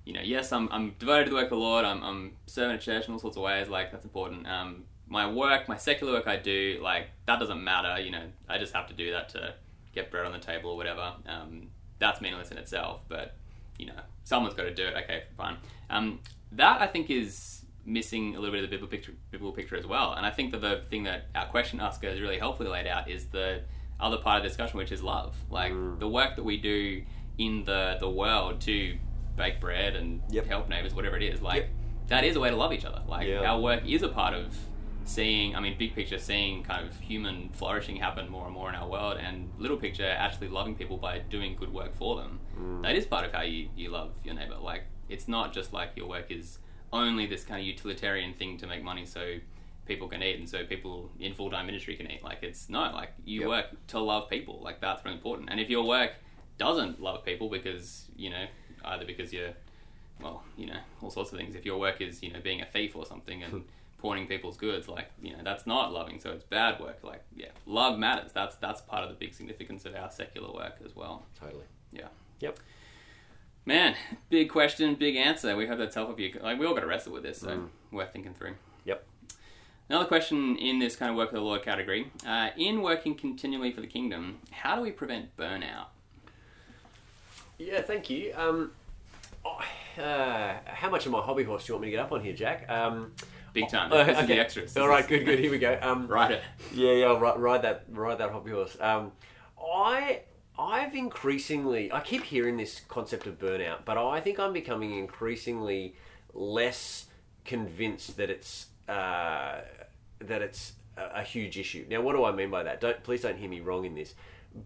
[0.04, 1.84] you know, yes, I'm, I'm devoted to the work of the Lord.
[1.84, 3.68] I'm, I'm serving at church in all sorts of ways.
[3.68, 4.46] Like that's important.
[4.46, 8.00] Um, my work, my secular work I do, like that doesn't matter.
[8.00, 9.54] You know, I just have to do that to
[9.94, 11.12] get bread on the table or whatever.
[11.26, 13.34] Um, that's meaningless in itself, but
[13.78, 14.94] you know, someone's got to do it.
[15.04, 15.56] Okay, fine.
[15.90, 16.20] Um,
[16.52, 19.86] that I think is missing a little bit of the biblical picture, biblical picture as
[19.86, 20.12] well.
[20.12, 23.10] And I think that the thing that our question asker has really helpfully laid out
[23.10, 23.62] is the
[23.98, 25.36] other part of the discussion, which is love.
[25.50, 27.02] Like the work that we do
[27.38, 28.96] in the the world to
[29.40, 30.46] bake bread and Yep.
[30.46, 31.40] help neighbors, whatever it is.
[31.42, 31.70] Like Yep.
[32.08, 33.02] that is a way to love each other.
[33.08, 33.50] Like Yeah.
[33.50, 34.46] our work is a part of
[35.04, 35.56] seeing.
[35.56, 38.88] I mean, big picture, seeing kind of human flourishing happen more and more in our
[38.88, 42.38] world, and little picture, actually loving people by doing good work for them.
[42.58, 42.82] Mm.
[42.82, 44.56] That is part of how you you love your neighbor.
[44.70, 46.58] Like it's not just like your work is
[46.92, 49.22] only this kind of utilitarian thing to make money so
[49.86, 52.22] people can eat and so people in full time ministry can eat.
[52.22, 53.48] Like it's no, like you Yep.
[53.48, 54.60] work to love people.
[54.62, 55.48] Like that's really important.
[55.50, 56.12] And if your work
[56.58, 58.44] doesn't love people because you know
[58.84, 59.54] either because you're
[60.22, 61.54] well, you know, all sorts of things.
[61.54, 63.64] If your work is, you know, being a thief or something and
[63.98, 66.98] pawning people's goods, like, you know, that's not loving, so it's bad work.
[67.02, 68.32] Like, yeah, love matters.
[68.32, 71.26] That's that's part of the big significance of our secular work as well.
[71.38, 71.64] Totally.
[71.92, 72.08] Yeah.
[72.40, 72.58] Yep.
[73.66, 73.94] Man,
[74.30, 75.54] big question, big answer.
[75.54, 76.38] We hope that's helpful for you.
[76.42, 78.54] Like, we all got to wrestle with this, so worth thinking through.
[78.84, 79.06] Yep.
[79.90, 82.10] Another question in this kind of work of the Lord category.
[82.26, 85.86] Uh, in working continually for the kingdom, how do we prevent burnout?
[87.60, 88.32] Yeah, thank you.
[88.34, 88.72] Um,
[89.44, 89.58] oh,
[90.02, 92.22] uh, how much of my hobby horse do you want me to get up on
[92.22, 92.64] here, Jack?
[92.70, 93.12] Um,
[93.52, 93.90] Big time.
[93.92, 94.34] oh, This is okay.
[94.34, 94.76] the extras.
[94.78, 95.38] All right, good, good.
[95.38, 95.78] Here we go.
[95.82, 96.42] Um, Right it.
[96.72, 98.78] Yeah, yeah, I'll ride that, ride that hobby horse.
[98.80, 99.12] Um,
[99.62, 100.20] I,
[100.58, 105.96] I've increasingly, I keep hearing this concept of burnout, but I think I'm becoming increasingly
[106.32, 107.06] less
[107.44, 109.60] convinced that it's uh,
[110.20, 111.84] that it's a, a huge issue.
[111.90, 112.80] Now, what do I mean by that?
[112.80, 114.14] Don't please don't hear me wrong in this.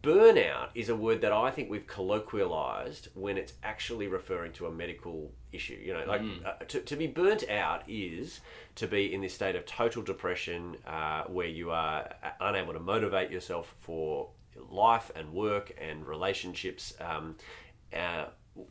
[0.02, 4.72] Burnout is a word that I think we've colloquialized when it's actually referring to a
[4.72, 5.78] medical issue.
[5.82, 8.40] You know, like uh, to, to be burnt out is
[8.76, 12.08] to be in this state of total depression uh, where you are
[12.40, 14.30] unable to motivate yourself for
[14.70, 16.94] life and work and relationships.
[16.98, 17.36] Um,
[17.94, 18.26] uh,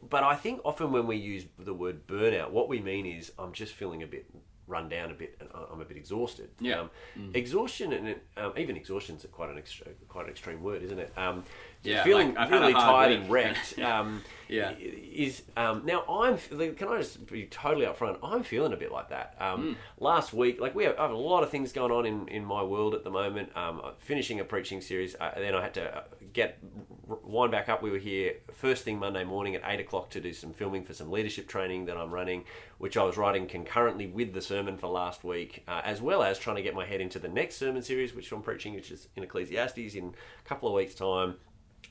[0.10, 3.54] but I think often when we use the word burnout, what we mean is I'm
[3.54, 4.26] just feeling a bit
[4.74, 6.50] run down a bit and I'm a bit exhausted.
[6.60, 6.80] Yeah.
[6.82, 6.90] Um,
[7.36, 9.62] Exhaustion and it, um, even exhaustion is quite an
[10.10, 11.14] quite an extreme word, isn't it?
[11.16, 11.44] Um,
[11.84, 13.20] Yeah, feeling like, I've had a really tired week.
[13.22, 13.80] and wrecked.
[13.94, 14.72] Um, Yeah.
[15.26, 16.38] is um, now I'm.
[16.80, 18.18] Can I just be totally upfront?
[18.24, 19.36] I'm feeling a bit like that.
[19.40, 22.28] Um, Last week, like we have, I have a lot of things going on in,
[22.30, 23.56] in my world at the moment.
[23.56, 26.58] Um, finishing a preaching series, uh, then I had to uh, get
[27.24, 27.82] wind back up.
[27.82, 30.94] We were here first thing Monday morning at eight o'clock to do some filming for
[30.94, 32.46] some leadership training that I'm running,
[32.78, 36.40] which I was writing concurrently with the sermon for last week, uh, as well as
[36.40, 39.08] trying to get my head into the next sermon series, which I'm preaching, which is
[39.16, 41.36] in Ecclesiastes in a couple of weeks' time.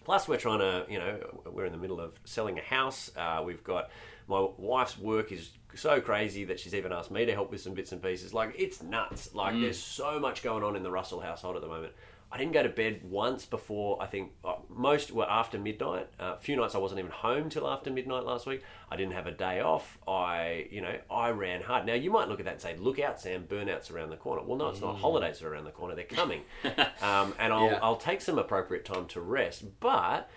[0.05, 3.11] Plus, we're trying to, you know, we're in the middle of selling a house.
[3.17, 3.91] Uh, we've got
[4.27, 7.75] my wife's work is so crazy that she's even asked me to help with some
[7.75, 8.33] bits and pieces.
[8.33, 9.35] Like, it's nuts.
[9.35, 11.93] Like, there's so much going on in the Russell household at the moment.
[12.31, 16.09] I didn't go to bed once before, I think uh, most were after midnight.
[16.21, 18.63] Uh, a few nights I wasn't even home till after midnight last week.
[18.91, 19.97] I didn't have a day off.
[20.07, 21.87] I, you know, I ran hard.
[21.87, 24.43] Now, you might look at that and say, look out, Sam, burnout's around the corner.
[24.45, 24.97] Well, no, it's not.
[24.99, 25.95] Holidays are around the corner.
[25.95, 26.43] They're coming.
[27.01, 27.79] um, and I'll, Yeah.
[27.83, 29.65] I'll take some appropriate time to rest.
[29.81, 30.29] But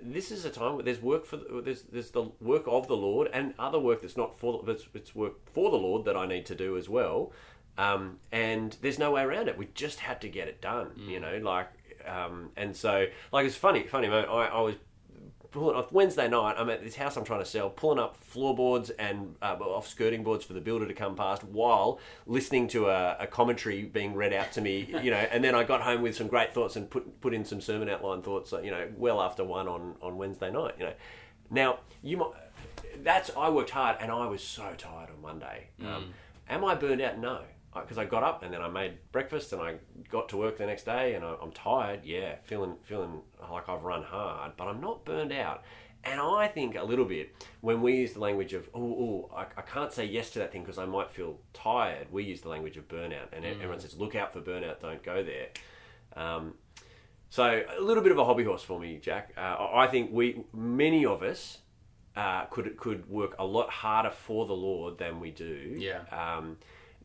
[0.00, 2.96] this is a time where there's work for the, there's there's the work of the
[2.96, 6.26] Lord and other work that's not for it's, it's work for the Lord that I
[6.26, 7.32] need to do as well.
[7.78, 9.56] Um, and there's no way around it.
[9.56, 11.38] We just had to get it done, you know.
[11.38, 11.68] Like,
[12.06, 14.28] um, and so like it's funny, funny moment.
[14.30, 14.74] I, I was
[15.50, 16.54] pulling off Wednesday night.
[16.56, 20.22] I'm at this house I'm trying to sell, pulling up floorboards and uh, off skirting
[20.24, 24.32] boards for the builder to come past, while listening to a, a commentary being read
[24.32, 24.88] out to me.
[25.02, 27.44] You know, and then I got home with some great thoughts and put put in
[27.44, 28.52] some sermon outline thoughts.
[28.52, 30.74] uh, You know, well after one on on Wednesday night.
[30.78, 30.94] You know,
[31.50, 32.30] now you might.
[33.02, 35.68] That's I worked hard and I was so tired on Monday.
[35.84, 36.14] Um,
[36.48, 37.18] am I burned out?
[37.18, 37.40] No.
[37.74, 39.76] Because I, got up and then I made breakfast and I
[40.10, 42.00] got to work the next day and I, I'm tired.
[42.04, 45.62] Yeah, feeling feeling like I've run hard, but I'm not burned out.
[46.04, 49.42] And I think a little bit when we use the language of, oh, oh I,
[49.56, 52.08] I can't say yes to that thing because I might feel tired.
[52.10, 55.22] We use the language of burnout, and everyone says, look out for burnout, don't go
[55.22, 55.48] there.
[56.16, 56.54] Um,
[57.30, 59.32] so a little bit of a hobby horse for me, Jack.
[59.36, 61.58] Uh, I think we, many of us,
[62.16, 65.76] uh, could could work a lot harder for the Lord than we do.
[65.78, 66.00] Yeah.
[66.10, 66.58] Um,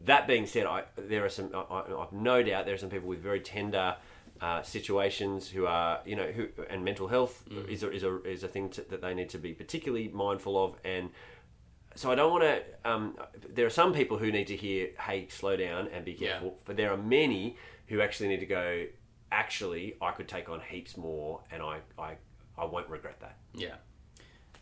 [0.05, 1.51] that being said, I, there are some.
[1.53, 3.95] I, I- I've no doubt there are some people with very tender
[4.41, 8.43] uh, situations who are, you know, who and mental health is a, is a is
[8.43, 10.75] a thing to, that they need to be particularly mindful of.
[10.85, 11.09] And
[11.95, 12.61] so I don't want to.
[12.89, 13.17] Um,
[13.49, 16.33] there are some people who need to hear, "Hey, slow down and be Yeah.
[16.33, 17.55] careful." But there are many
[17.87, 18.85] who actually need to go.
[19.31, 22.13] Actually, I could take on heaps more, and I I,
[22.57, 23.37] I won't regret that.
[23.55, 23.75] Yeah.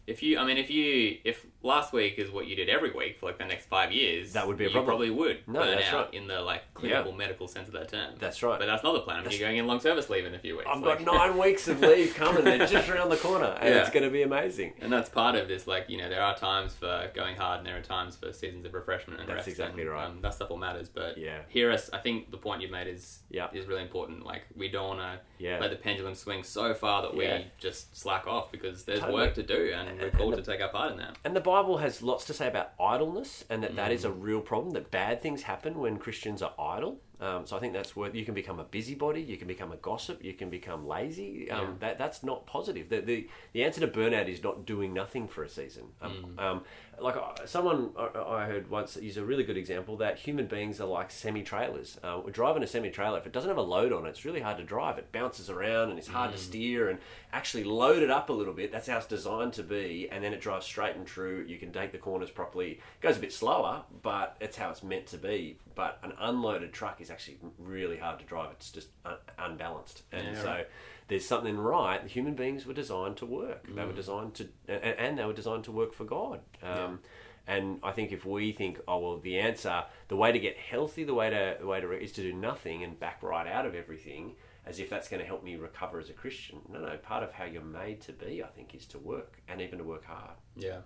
[0.08, 3.18] If you, I mean, if you, if last week is what you did every week
[3.20, 4.88] for like the next five years, That would be a you problem.
[4.88, 6.14] probably would No, burn that's out right.
[6.14, 8.14] in the like clinical medical sense of that term.
[8.20, 8.60] That's right.
[8.60, 9.16] But that's not the plan.
[9.16, 10.70] I mean, That's- you're going in long service leave in a few weeks.
[10.72, 12.44] I've like- got nine weeks of leave coming.
[12.44, 13.82] They're just around the corner, and Yeah.
[13.82, 14.74] it's going to be amazing.
[14.80, 17.68] And that's part of this, like, you know, there are times for going hard and
[17.68, 19.48] there are times for seasons of refreshment and That's rest.
[19.48, 20.06] exactly and, right.
[20.06, 20.88] Um, that stuff all matters.
[20.88, 21.40] But Yeah.
[21.48, 23.48] here, us, I think the point you've made is Yeah.
[23.54, 24.24] is really important.
[24.24, 25.60] Like, we don't want to Yeah.
[25.60, 27.38] let the pendulum swing so far that Yeah.
[27.40, 29.22] we just slack off because there's Totally.
[29.22, 31.18] work to do and we're And called the- to take our part in that.
[31.24, 34.42] And the Bible has lots to say about idleness, and that that is a real
[34.42, 34.74] problem.
[34.74, 37.00] That bad things happen when Christians are idle.
[37.22, 38.14] Um, so I think that's worth.
[38.14, 39.22] You can become a busybody.
[39.22, 40.22] You can become a gossip.
[40.22, 41.50] You can become lazy.
[41.50, 41.74] Um, Yeah.
[41.80, 42.90] That that's not positive.
[42.90, 45.94] The, the the answer to burnout is not doing nothing for a season.
[46.02, 46.64] Um, um,
[47.00, 50.88] like uh, someone I- heard once use a really good example that human beings are
[50.88, 52.00] like semi trailers.
[52.04, 53.18] Uh, we're driving a semi trailer.
[53.18, 54.98] If it doesn't have a load on it, it's really hard to drive.
[54.98, 56.90] It bounces around and it's hard to steer.
[56.90, 57.00] And
[57.34, 58.72] actually load it up a little bit.
[58.72, 60.08] That's how it's designed to be.
[60.12, 61.44] And then it drives straight and true.
[61.48, 62.72] You can take the corners properly.
[62.72, 65.58] It goes a bit slower, but it's how it's meant to be.
[65.76, 68.52] But an unloaded truck is actually really hard to drive.
[68.52, 70.04] It's just un- unbalanced.
[70.14, 70.68] And Yeah, so right.
[71.08, 72.06] There's something right.
[72.08, 73.68] Human beings were designed to work.
[73.68, 76.42] They were designed to, and, and they were designed to work for God.
[76.64, 77.00] Um,
[77.48, 81.04] And I think if we think, oh well, the answer, the way to get healthy,
[81.04, 83.76] the way to the way to is to do nothing and back right out of
[83.76, 86.62] everything, as if that's going to help me recover as a Christian.
[86.70, 86.98] No, no.
[86.98, 89.84] Part of how you're made to be, I think, is to work and even to
[89.84, 90.38] work hard.
[90.56, 90.80] Yeah.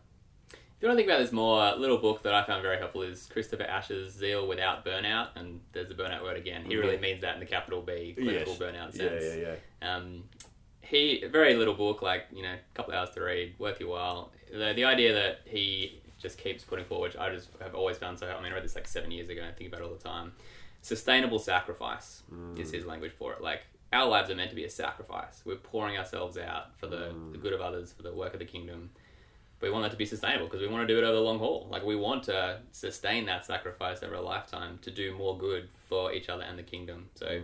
[0.80, 2.78] If you want to think about this more, a little book that I found very
[2.78, 6.64] helpful is Christopher Ash's Zeal Without Burnout, and there's the burnout word again.
[6.64, 8.58] He really means that in the capital B, clinical Yes.
[8.58, 9.26] burnout sense.
[9.26, 9.56] yeah.
[9.82, 10.24] yeah, Um,
[10.80, 13.90] he very little book, like you know, a couple of hours to read, worth your
[13.90, 14.32] while.
[14.54, 18.18] The, the idea that he just keeps putting forward, which I just have always found
[18.18, 18.30] so.
[18.30, 19.42] I mean, I read this like seven years ago.
[19.42, 20.32] and I think about it all the time.
[20.82, 22.58] Sustainable sacrifice mm.
[22.58, 23.42] is his language for it.
[23.42, 25.42] Like our lives are meant to be a sacrifice.
[25.44, 27.42] We're pouring ourselves out for the, the mm.
[27.42, 28.92] good of others, for the work of the kingdom.
[29.60, 31.22] But we want that to be sustainable because we want to do it over the
[31.22, 31.68] long haul.
[31.70, 36.14] Like we want to sustain that sacrifice over a lifetime to do more good for
[36.14, 37.10] each other and the kingdom.
[37.16, 37.42] So,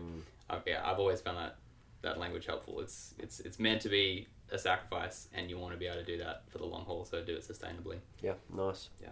[0.49, 1.57] I've, yeah, I've always found that
[2.01, 2.79] that language helpful.
[2.79, 6.05] It's it's it's meant to be a sacrifice, and you want to be able to
[6.05, 7.03] do that for the long haul.
[7.03, 7.97] So do it sustainably.
[8.21, 8.89] Yeah, nice.
[9.01, 9.09] Yeah.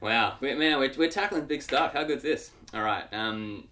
[0.00, 1.94] Wow, man, we're, we're tackling big stuff.
[1.94, 2.50] How good's this?
[2.74, 3.04] All right.
[3.12, 3.68] Um,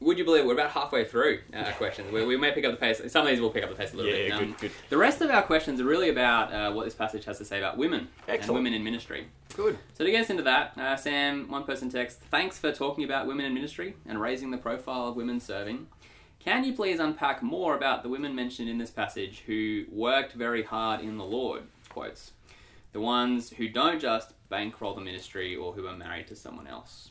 [0.00, 2.10] would you believe we're about halfway through our questions?
[2.10, 3.00] We, we may pick up the pace.
[3.12, 4.32] Some of these will pick up the pace a little Yeah, bit.
[4.32, 4.70] Um, good, good.
[4.88, 7.58] The rest of our questions are really about uh, what this passage has to say
[7.58, 9.28] about women and women in ministry.
[9.54, 9.78] Good.
[9.94, 13.26] So to get us into that, uh, Sam, one person text, thanks for talking about
[13.26, 15.86] women in ministry and raising the profile of women serving.
[16.38, 20.62] Can you please unpack more about the women mentioned in this passage who worked very
[20.62, 21.64] hard in the Lord?
[21.90, 22.32] Quotes.
[22.92, 27.10] The ones who don't just bankroll the ministry or who are married to someone else.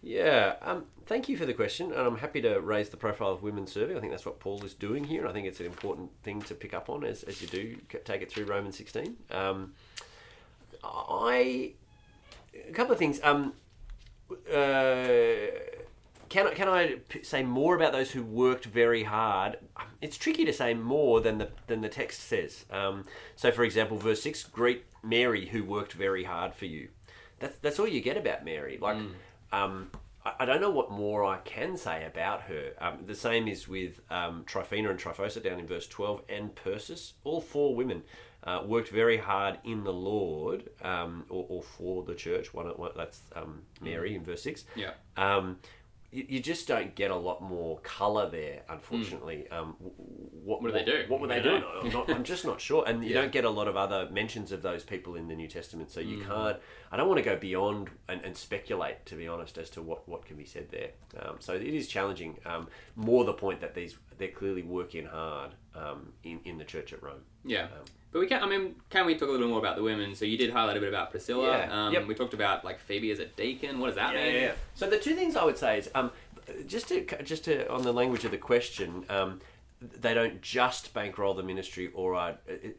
[0.00, 3.42] Yeah, um, thank you for the question, and I'm happy to raise the profile of
[3.42, 3.96] women serving.
[3.96, 6.40] I think that's what Paul is doing here, and I think it's an important thing
[6.42, 9.16] to pick up on as, as you do take it through Romans 16.
[9.30, 9.74] Um,
[10.84, 11.72] I
[12.68, 13.20] a couple of things.
[13.22, 13.54] Um,
[14.52, 15.36] uh,
[16.28, 19.58] can I, can I say more about those who worked very hard?
[20.00, 22.66] It's tricky to say more than the than the text says.
[22.70, 26.88] Um, so, for example, verse six: "Greet Mary, who worked very hard for you."
[27.40, 28.78] That's that's all you get about Mary.
[28.80, 28.96] Like,
[29.52, 29.90] um,
[30.24, 32.72] I, I don't know what more I can say about her.
[32.80, 37.14] Um, the same is with um, Tryphena and Tryphosa down in verse twelve, and Persis.
[37.24, 38.02] All four women
[38.44, 42.54] uh, worked very hard in the Lord, um, or, or for the church.
[42.54, 44.64] One, one that's um, Mary in verse six.
[44.76, 44.92] Yeah.
[46.10, 49.46] Um, you, you just don't get a lot more colour there, unfortunately.
[49.50, 50.62] Um, what.
[50.62, 51.04] What do they do?
[51.08, 51.62] What were they doing?
[51.82, 52.82] I'm, not, I'm just not sure.
[52.86, 53.20] And you Yeah.
[53.22, 56.00] don't get a lot of other mentions of those people in the New Testament, so
[56.00, 56.56] you can't.
[56.90, 60.08] I don't want to go beyond and, and speculate, to be honest, as to what,
[60.08, 60.90] what can be said there.
[61.20, 62.38] Um, so it is challenging.
[62.46, 66.92] Um, more the point that these they're clearly working hard um, in in the church
[66.94, 67.20] at Rome.
[67.44, 67.68] Yeah.
[68.10, 68.42] But we can.
[68.42, 70.14] I mean, can we talk a little more about the women?
[70.14, 71.48] So you did highlight a bit about Priscilla.
[71.58, 72.06] Yeah, Um, yep.
[72.06, 73.78] We talked about like Phoebe as a deacon.
[73.80, 74.34] What does that Yeah, mean?
[74.34, 74.52] yeah, yeah.
[74.74, 76.10] So the two things I would say is um,
[76.66, 79.04] just to just to on the language of the question.
[79.10, 79.40] Um,
[80.00, 82.34] they don't just bankroll the ministry, or are,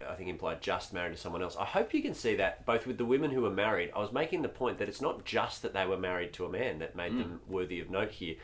[0.10, 1.56] I think implied just married to someone else.
[1.58, 3.92] I hope you can see that both with the women who were married.
[3.96, 6.50] I was making the point that it's not just that they were married to a
[6.50, 8.36] man that made them worthy of note here.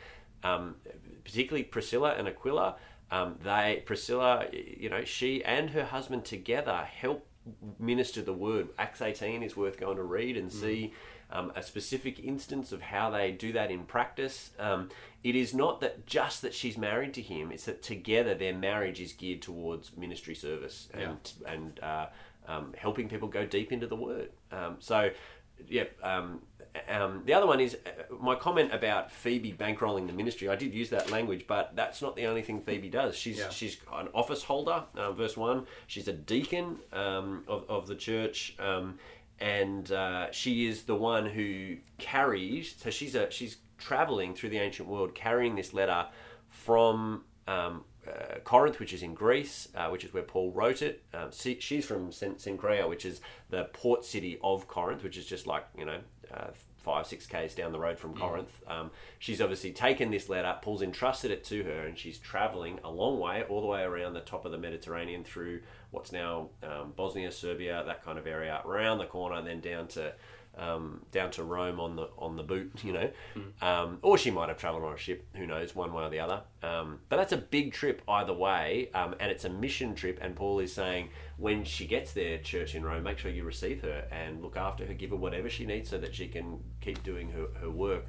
[0.42, 0.76] Um,
[1.22, 2.76] particularly Priscilla and Aquila.
[3.10, 7.26] Um, they Priscilla, you know, she and her husband together help
[7.78, 8.68] minister the word.
[8.78, 10.92] Acts eighteen is worth going to read and see
[11.30, 14.50] um, a specific instance of how they do that in practice.
[14.58, 14.90] Um,
[15.22, 19.00] it is not that just that she's married to him; it's that together their marriage
[19.00, 22.06] is geared towards ministry service and and uh,
[22.48, 24.30] um, helping people go deep into the word.
[24.50, 25.10] Um, so,
[25.68, 25.84] yeah.
[26.88, 30.48] Um, the other one is uh, my comment about Phoebe bankrolling the ministry.
[30.48, 33.16] I did use that language, but that's not the only thing Phoebe does.
[33.16, 33.50] She's Yeah.
[33.50, 34.84] she's an office holder.
[34.94, 35.66] Uh, verse one.
[35.86, 38.98] She's a deacon um, of of the church, um,
[39.40, 42.74] and uh, she is the one who carries.
[42.78, 46.06] So she's a she's traveling through the ancient world, carrying this letter
[46.48, 47.24] from.
[47.48, 51.02] Um, uh, Corinth, which is in Greece, uh, which is where Paul wrote it.
[51.12, 55.44] Um, she, she's from Cenchrea, which is the port city of Corinth, which is just
[55.48, 55.98] like you know
[56.32, 56.50] uh,
[56.86, 58.60] five six k's down the road from Corinth.
[58.68, 60.56] Um, she's obviously taken this letter.
[60.62, 64.14] Paul's entrusted it to her, and she's traveling a long way, all the way around
[64.14, 68.62] the top of the Mediterranean through what's now um, Bosnia, Serbia, that kind of area,
[68.64, 70.12] around the corner, and then down to
[70.56, 73.10] um, down to Rome on the on the boot, you know,
[73.62, 75.26] um, or she might have travelled on a ship.
[75.36, 76.42] Who knows, one way or the other.
[76.62, 80.18] Um, but that's a big trip either way, um, and it's a mission trip.
[80.20, 83.82] And Paul is saying when she gets there, church in Rome, make sure you receive
[83.82, 87.02] her and look after her, give her whatever she needs so that she can keep
[87.02, 88.06] doing her her work.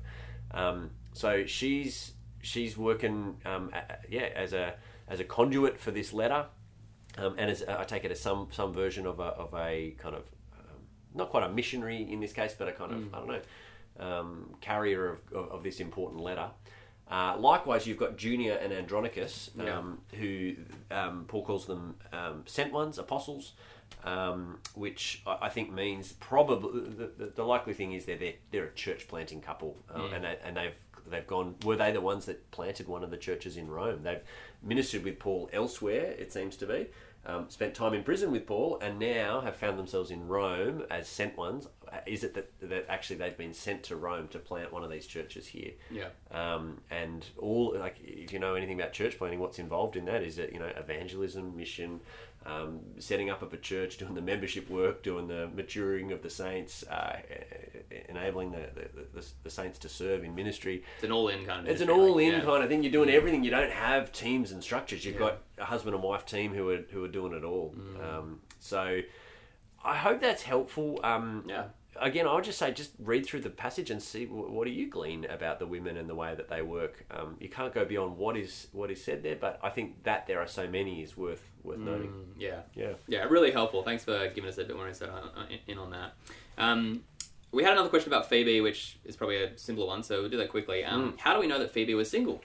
[0.52, 3.72] Um, so she's she's working, um,
[4.10, 4.76] yeah, as a
[5.08, 6.46] as a conduit for this letter.
[7.18, 10.16] Um, and as I take it as some some version of a of a kind
[10.16, 10.24] of
[11.18, 13.42] not quite a missionary in this case, but a kind of I don't know
[14.00, 16.50] um, carrier of, of, of this important letter.
[17.10, 20.54] Uh, likewise, you've got Junia and Andronicus, um, who
[20.92, 23.54] um, Paul calls them um, sent ones, apostles,
[24.04, 28.34] um, which I, I think means probably the, the, the likely thing is they're they're,
[28.52, 30.76] they're a church planting couple, uh, and they, and they've
[31.10, 31.56] they've gone.
[31.64, 34.04] Were they the ones that planted one of the churches in Rome?
[34.04, 34.24] They've
[34.62, 36.14] ministered with Paul elsewhere.
[36.20, 36.88] It seems to be.
[37.28, 41.10] Um, spent time in prison with Paul, and now have found themselves in Rome as
[41.10, 41.68] sent ones.
[41.92, 44.90] Uh, Is it that, that actually they've been sent to Rome to plant one of
[44.90, 45.72] these churches here?
[45.92, 46.08] Yeah.
[46.32, 50.24] Um, and all like if you know anything about church planting, what's involved in that
[50.24, 52.00] is that you know evangelism, mission,
[52.48, 56.30] um, setting up of a church, doing the membership work, doing the maturing of the
[56.30, 57.18] saints, uh,
[58.10, 60.84] enabling the, the, the, the saints to serve in ministry.
[60.96, 61.72] It's an all-in kind of.
[61.74, 62.40] It's an all-in yeah.
[62.42, 62.84] kind of thing.
[62.84, 63.44] You're doing everything.
[63.44, 65.06] You don't have teams and structures.
[65.06, 65.20] You've Yeah.
[65.20, 67.76] got a husband and wife team who are who are doing it all.
[67.78, 68.04] Mm.
[68.18, 69.02] Um, so
[69.84, 71.00] I hope that's helpful.
[71.04, 71.66] Um, Yeah.
[72.00, 74.90] Again, I would just say just read through the passage and see what do you
[74.90, 77.06] glean about the women and the way that they work.
[77.12, 80.28] Um, you can't go beyond what is what is said there, but I think that
[80.28, 82.10] there are so many is worth worth noting.
[82.10, 82.62] Mm, yeah.
[82.76, 82.94] Yeah.
[83.08, 83.84] Yeah, really helpful.
[83.84, 86.14] Thanks for giving us a bit more insight on, on- in on that.
[86.58, 87.04] Um,
[87.52, 90.38] we had another question about Phoebe, which is probably a simpler one, so we'll do
[90.38, 90.84] that quickly.
[90.84, 91.20] Um, Mm.
[91.20, 92.42] How do we know that Phoebe was single?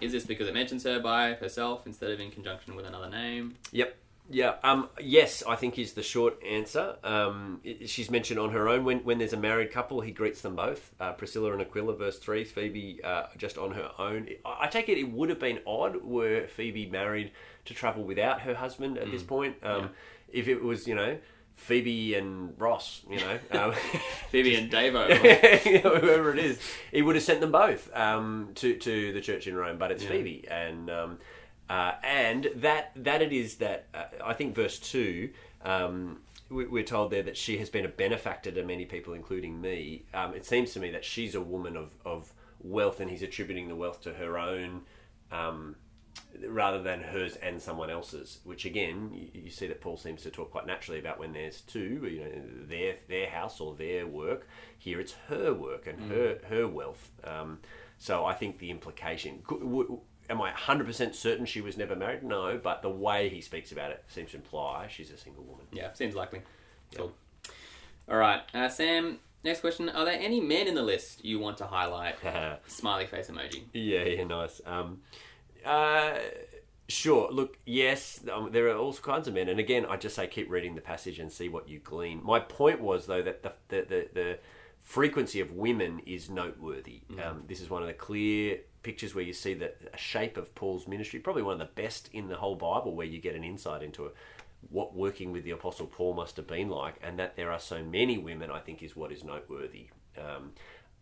[0.00, 3.54] Is this because it mentions her by herself instead of in conjunction with another name?
[3.72, 3.96] Yep.
[4.34, 4.54] Yeah.
[4.64, 6.96] Um, yes, I think is the short answer.
[7.04, 8.84] Um, she's mentioned on her own.
[8.84, 10.92] When, when there's a married couple, he greets them both.
[10.98, 12.42] Uh, Priscilla and Aquila, verse 3.
[12.44, 14.28] Phoebe uh, just on her own.
[14.44, 17.30] I I take it it would have been odd were Phoebe married
[17.66, 19.56] to travel without her husband at this point.
[19.62, 19.90] Um,
[20.32, 21.18] If it was, you know,
[21.54, 23.38] Phoebe and Ross, you know.
[23.52, 23.72] Um,
[24.30, 25.64] Phoebe and Davo.
[25.64, 26.58] you know, whoever it is,
[26.90, 29.78] he would have sent them both um, to to the church in Rome.
[29.78, 30.10] But it's Yeah.
[30.10, 31.18] Phoebe, and um,
[31.70, 35.30] uh, and that that it is that uh, I think verse two.
[35.62, 39.60] Um, we- we're told there that she has been a benefactor to many people, including
[39.62, 40.04] me.
[40.12, 43.68] Um, it seems to me that she's a woman of, of wealth, and he's attributing
[43.68, 44.82] the wealth to her own
[45.32, 45.76] um,
[46.46, 48.40] rather than hers and someone else's.
[48.44, 51.62] Which again, you, you see that Paul seems to talk quite naturally about when there's
[51.62, 54.46] two, you know, their their house or their work.
[54.78, 57.10] Here it's her work and her her wealth.
[57.24, 57.60] Um,
[57.98, 59.42] so I think the implication.
[60.30, 62.22] Am I 100% certain she was never married?
[62.22, 65.66] No, but the way he speaks about it seems to imply she's a single woman.
[65.72, 66.40] Yeah, seems likely.
[66.94, 67.12] Cool.
[68.08, 69.18] All right, uh, Sam.
[69.42, 72.16] Next question: Are there any men in the list you want to highlight?
[72.66, 73.64] Smiley face emoji.
[73.74, 74.62] Yeah, yeah, nice.
[74.64, 75.02] Um,
[75.64, 76.14] uh,
[76.88, 77.30] sure.
[77.30, 80.50] Look, yes, um, there are all kinds of men, and again, I just say keep
[80.50, 82.22] reading the passage and see what you glean.
[82.22, 84.38] My point was though that the the the, the
[84.80, 87.00] frequency of women is noteworthy.
[87.22, 90.54] Um, this is one of the clear pictures where you see the a shape of
[90.54, 93.42] Paul's ministry, probably one of the best in the whole Bible, where you get an
[93.42, 94.14] insight into it.
[94.70, 97.82] what working with the Apostle Paul must have been like, and that there are so
[97.82, 99.88] many women, I think, is what is noteworthy.
[100.16, 100.52] Um,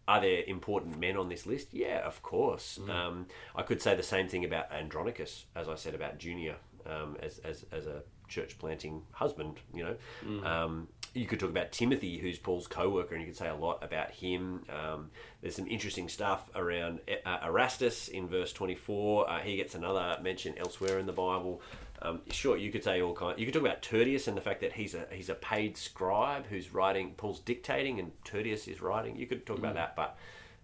[0.08, 1.68] are there important men on this list?
[1.72, 2.78] Yeah, of course.
[2.90, 6.56] Um, I could say the same thing about Andronicus, as I said about Junia,
[6.86, 9.96] um, as, as, as a church planting husband, you know.
[10.44, 13.82] Um, you could talk about Timothy, who's Paul's co-worker, and you could say a lot
[13.82, 14.64] about him.
[14.70, 15.10] Um,
[15.40, 19.28] there's some interesting stuff around uh, Erastus in verse 24.
[19.28, 21.60] Uh, he gets another mention elsewhere in the Bible.
[22.00, 23.38] Um, sure, you could say all kind.
[23.38, 26.46] You could talk about Tertius and the fact that he's a he's a paid scribe
[26.46, 27.14] who's writing.
[27.16, 29.16] Paul's dictating and Tertius is writing.
[29.16, 30.18] You could talk about that, but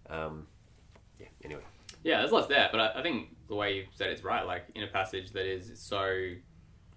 [0.09, 0.47] um,
[1.19, 1.27] yeah.
[1.43, 1.61] Anyway,
[2.03, 4.45] Yeah, there's lots there, but I, I think the way you said it's right.
[4.45, 6.31] Like in a passage that is so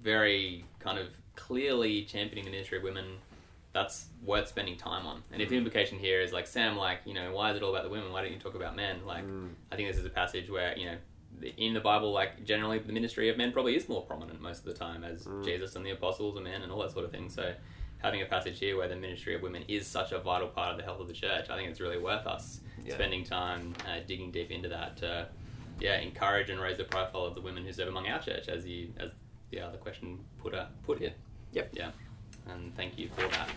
[0.00, 3.18] very kind of clearly championing the ministry of women,
[3.72, 5.22] that's worth spending time on.
[5.32, 7.70] And if the implication here is like Sam, like you know, why is it all
[7.74, 8.12] about the women?
[8.12, 9.04] Why don't you talk about men?
[9.06, 9.24] Like,
[9.70, 10.96] I think this is a passage where you know.
[11.56, 14.64] In the Bible, like generally, the ministry of men probably is more prominent most of
[14.66, 17.28] the time, as Jesus and the apostles are men and all that sort of thing.
[17.30, 17.52] So,
[17.98, 20.76] having a passage here where the ministry of women is such a vital part of
[20.76, 22.94] the health of the church, I think it's really worth us Yeah.
[22.94, 25.26] spending time uh, digging deep into that to,
[25.80, 28.66] yeah, encourage and raise the profile of the women who serve among our church, as
[28.66, 29.10] you as
[29.50, 31.14] the other question put uh, put here.
[31.52, 31.70] Yep.
[31.72, 31.90] Yeah,
[32.49, 33.49] and thank you for that.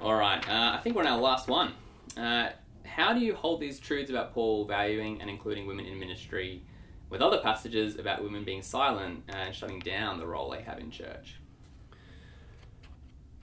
[0.00, 1.72] All right, uh, I think we're on our last one.
[2.16, 2.50] Uh,
[2.84, 6.62] how do you hold these truths about Paul valuing and including women in ministry
[7.08, 10.90] with other passages about women being silent and shutting down the role they have in
[10.90, 11.36] church?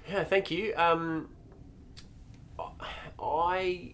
[0.09, 0.73] Yeah, thank you.
[0.75, 1.29] Um,
[3.19, 3.93] I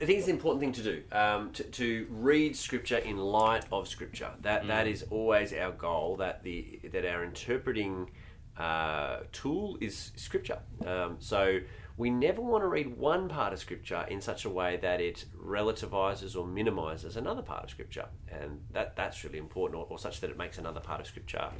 [0.00, 3.64] I think it's an important thing to do um, to, to read Scripture in light
[3.72, 4.30] of Scripture.
[4.42, 6.16] That that is always our goal.
[6.16, 8.10] That the that our interpreting
[8.58, 10.58] uh, tool is Scripture.
[10.86, 11.60] Um, so
[11.96, 15.24] we never want to read one part of Scripture in such a way that it
[15.40, 20.20] relativizes or minimizes another part of Scripture, and that that's really important, or, or such
[20.20, 21.50] that it makes another part of Scripture.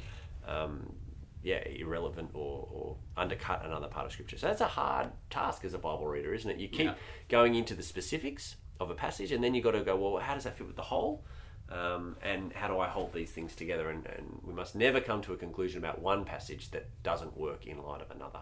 [0.47, 0.93] Um,
[1.41, 4.37] yeah, irrelevant or, or undercut another part of scripture.
[4.37, 6.57] So that's a hard task as a Bible reader, isn't it?
[6.57, 6.95] You keep Yeah.
[7.29, 10.33] going into the specifics of a passage, and then you've got to go, well, how
[10.33, 11.23] does that fit with the whole?
[11.71, 13.89] Um, and how do I hold these things together?
[13.89, 17.67] And, and we must never come to a conclusion about one passage that doesn't work
[17.67, 18.39] in light of another.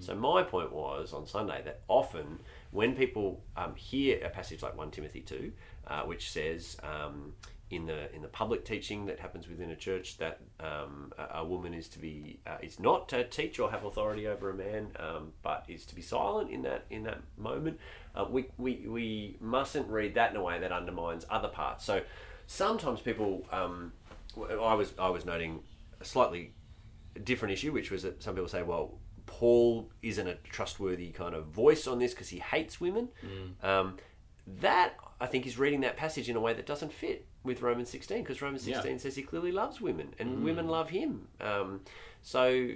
[0.00, 2.40] So my point was on Sunday that often
[2.70, 5.52] when people um, hear a passage like 1 Timothy 2,
[5.86, 7.32] uh, which says um,
[7.70, 11.44] in the in the public teaching that happens within a church that um, a, a
[11.44, 14.88] woman is to be uh, is not to teach or have authority over a man,
[14.98, 17.78] um, but is to be silent in that in that moment.
[18.14, 21.84] Uh, we, we we mustn't read that in a way that undermines other parts.
[21.84, 22.00] So
[22.48, 23.92] sometimes people, um,
[24.36, 25.60] I was I was noting
[26.00, 26.54] a slightly
[27.22, 31.46] different issue, which was that some people say, well, Paul isn't a trustworthy kind of
[31.46, 33.08] voice on this because he hates women.
[33.62, 33.96] Um,
[34.60, 37.90] that I think is reading that passage in a way that doesn't fit with Romans
[37.90, 38.76] 16 because Romans Yeah.
[38.76, 41.28] 16 says he clearly loves women and women love him.
[41.40, 41.82] Um,
[42.22, 42.70] so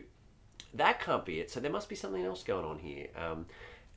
[0.74, 1.50] that can't be it.
[1.50, 3.06] So there must be something else going on here.
[3.16, 3.46] Um,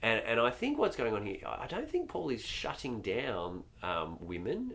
[0.02, 3.02] and, and I think what's going on here, I I don't think Paul is shutting
[3.02, 4.72] down um, women.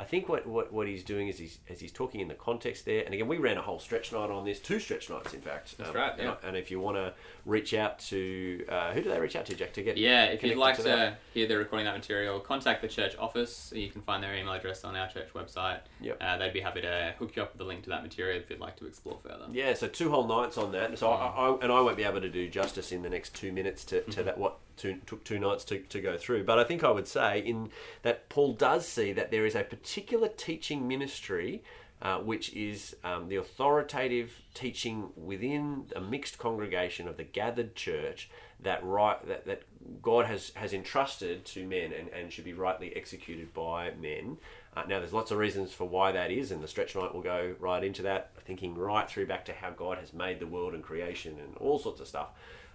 [0.00, 2.86] I think what, what, what he's doing is he's, is he's talking in the context
[2.86, 3.04] there.
[3.04, 5.76] And again, we ran a whole stretch night on this, two stretch nights, in fact.
[5.76, 6.34] That's Um, right, and yeah.
[6.42, 7.12] I- And if you want to
[7.44, 10.42] reach out to, uh, who do they reach out to, Jack, to get Yeah, if
[10.42, 11.18] you'd like to, that?
[11.34, 13.72] hear the recording that material, contact the church office.
[13.76, 15.80] You can find their email address on our church website.
[16.00, 16.16] Yep.
[16.20, 18.48] Uh, they'd be happy to hook you up with a link to that material if
[18.48, 19.46] you'd like to explore further.
[19.52, 20.98] Yeah, so two whole nights on that.
[20.98, 23.52] So I, I, and I won't be able to do justice in the next two
[23.52, 24.38] minutes to, to that.
[24.38, 26.44] What two, took two nights to, to go through.
[26.44, 27.70] But I think I would say in
[28.02, 31.62] that Paul does see that there is a particular teaching ministry.
[32.02, 38.30] Uh, which is um, the authoritative teaching within a mixed congregation of the gathered church
[38.62, 39.64] that right that, that
[40.00, 44.38] God has has entrusted to men and, and should be rightly executed by men.
[44.76, 47.22] Uh, now, there's lots of reasons for why that is, and the stretch night will
[47.22, 50.74] go right into that, thinking right through back to how God has made the world
[50.74, 52.28] and creation and all sorts of stuff.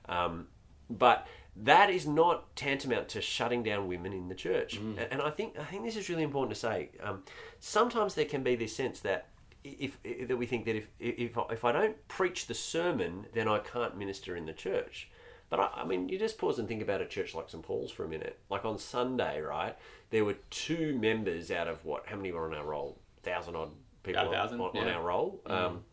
[0.10, 0.48] Um,
[0.90, 1.26] but
[1.58, 5.58] that is not tantamount to shutting down women in the church, and, and I think
[5.60, 6.90] I think this is really important to say.
[7.02, 7.24] Um,
[7.60, 9.28] sometimes there can be this sense that
[9.64, 13.26] if, if that we think that if if I- if I don't preach the sermon,
[13.34, 15.10] then I can't minister in the church.
[15.50, 17.92] But I, I mean, you just pause and think about a church like St Paul's
[17.92, 18.40] for a minute.
[18.50, 19.78] Like on Sunday, right?
[20.10, 22.06] There were two members out of what?
[22.08, 22.98] How many were on our roll?
[23.24, 23.70] Thousand odd
[24.04, 24.94] people on- thousand, on, on yeah.
[24.94, 25.42] our roll.
[25.46, 25.84] Um,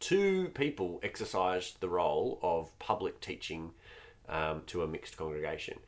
[0.00, 3.70] two people exercised the role of public teaching
[4.32, 5.78] um, to a mixed congregation.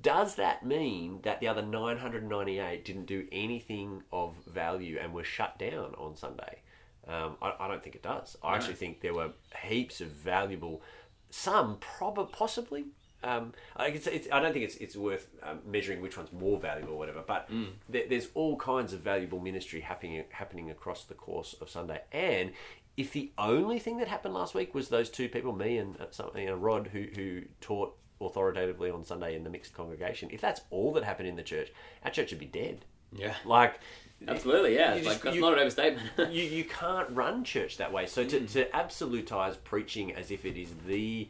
[0.00, 5.58] Does that mean that the other 998 didn't do anything of value and were shut
[5.58, 6.60] down on Sunday?
[7.06, 8.36] Um, I, I don't think it does.
[8.42, 9.30] I actually think there were
[9.62, 10.82] heaps of valuable,
[11.30, 12.86] some probably possibly.
[13.22, 16.58] Um, I, it's, it's, I don't think it's it's worth um, measuring which one's more
[16.58, 17.22] valuable or whatever.
[17.26, 17.48] But
[17.88, 22.52] there, there's all kinds of valuable ministry happening happening across the course of Sunday, and
[22.96, 26.06] if the only thing that happened last week was those two people, me and uh,
[26.10, 30.40] some, you know, Rod, who who taught authoritatively on Sunday in the mixed congregation, if
[30.40, 31.72] that's all that happened in the church,
[32.04, 32.84] our church would be dead.
[33.12, 33.34] Yeah.
[33.44, 33.78] Like,
[34.26, 34.94] Absolutely, yeah.
[34.94, 36.08] You like that's you- not an overstatement.
[36.32, 38.06] you, you can't run church that way.
[38.06, 38.52] So to, Mm.
[38.52, 41.28] to absolutize preaching as if it is the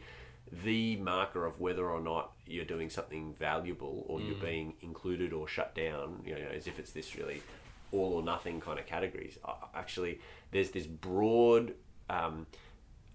[0.63, 4.27] the marker of whether or not you're doing something valuable or Mm.
[4.27, 7.41] you're being included or shut down, you know, as if it's this really
[7.95, 9.37] all or nothing kind of categories.
[9.43, 10.19] Uh, Actually,
[10.51, 11.73] there's this broad
[12.09, 12.45] um,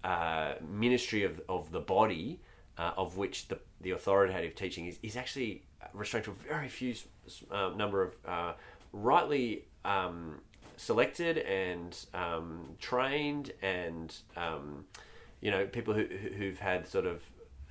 [0.03, 2.39] uh, ministry of, of the body
[2.77, 5.63] uh, of which the, the authoritative teaching is, is actually
[5.93, 6.93] restrained to a very few
[7.51, 8.53] uh, number of uh,
[8.93, 10.39] rightly um,
[10.77, 14.85] selected and um, trained and um,
[15.41, 16.05] you know people who-
[16.37, 17.21] who've had sort of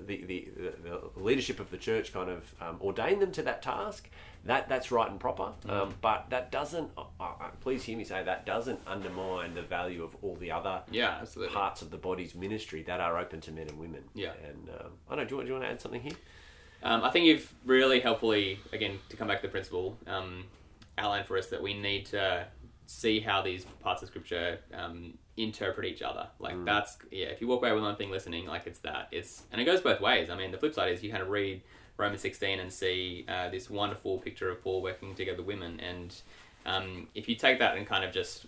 [0.06, 0.48] the, the,
[0.84, 4.08] the leadership of the church kind of um, ordained them to that task
[4.44, 8.22] that that's right and proper um, but that doesn't uh, uh, please hear me say
[8.22, 11.54] that doesn't undermine the value of all the other yeah, absolutely.
[11.54, 14.02] parts of the body's ministry that are open to men and women.
[14.14, 14.32] Yeah.
[14.46, 15.24] And um, I don't know.
[15.24, 16.16] Do you, want, do you want to add something here?
[16.82, 20.44] Um, I think you've really helpfully, again, to come back to the principle, um,
[20.96, 22.46] outlined for us that we need to
[22.92, 26.26] see how these parts of scripture um, interpret each other.
[26.40, 26.64] Like Mm.
[26.64, 27.26] that's yeah.
[27.26, 29.08] If you walk away with one thing listening, like it's that.
[29.12, 30.28] It's and it goes both ways.
[30.28, 31.62] I mean, the flip side is you kind of read
[31.96, 36.14] Romans sixteen and see uh, this wonderful picture of Paul working together with women, and
[36.66, 38.46] um, if you take that and kind of just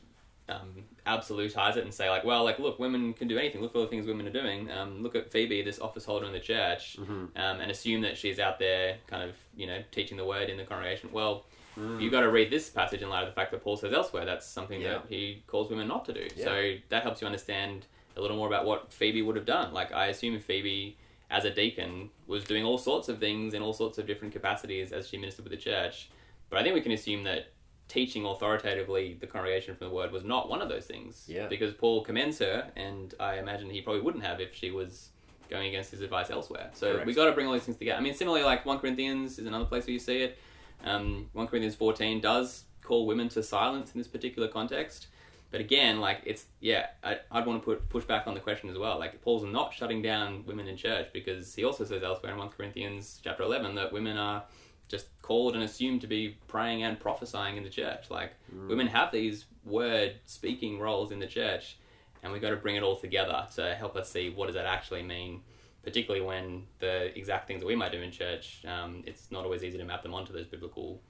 [0.49, 3.61] um, absolutize it and say like, well, like look, women can do anything.
[3.63, 4.71] Look at all the things women are doing.
[4.73, 8.39] Um, look at Phoebe, this office holder in the church, um, and assume that she's
[8.41, 11.11] out there, kind of, you know, teaching the word in the congregation.
[11.13, 11.47] Well,
[11.77, 12.11] you mm.
[12.11, 14.47] got to read this passage in light of the fact that Paul says elsewhere that's
[14.47, 14.95] something Yeah.
[14.95, 16.29] that he calls women not to do.
[16.37, 16.45] Yeah.
[16.45, 19.73] So that helps you understand a little more about what Phoebe would have done.
[19.73, 20.97] Like I assume Phoebe,
[21.31, 24.93] as a deacon, was doing all sorts of things in all sorts of different capacities
[24.93, 26.11] as she ministered with the church.
[26.51, 27.53] But I think we can assume that
[27.89, 31.25] teaching authoritatively the congregation from the word was not one of those things.
[31.27, 31.47] Yeah.
[31.47, 35.09] Because Paul commends her, and I imagine he probably wouldn't have if she was
[35.51, 36.71] going against his advice elsewhere.
[36.73, 37.07] So Correct.
[37.07, 37.99] we got to bring all these things together.
[37.99, 40.39] I mean, similarly, like 1 Corinthians is another place where you see it.
[40.85, 45.07] Um, 1 Corinthians 14 does call women to silence in this particular context.
[45.51, 48.71] But again, like it's yeah, I, I'd want to put push back on the question
[48.71, 48.99] as well.
[48.99, 52.49] Like Paul's not shutting down women in church because he also says elsewhere in 1
[52.49, 54.45] Corinthians chapter 11 that women are
[54.89, 58.11] just called and assumed to be praying and prophesying in the church.
[58.11, 58.33] Like
[58.69, 61.77] women have these word speaking roles in the church,
[62.23, 64.67] and we've got to bring it all together to help us see what does that
[64.67, 65.43] actually mean.
[65.85, 69.65] Particularly when the exact things that we might do in church, um, it's not always
[69.65, 71.01] easy to map them onto those biblical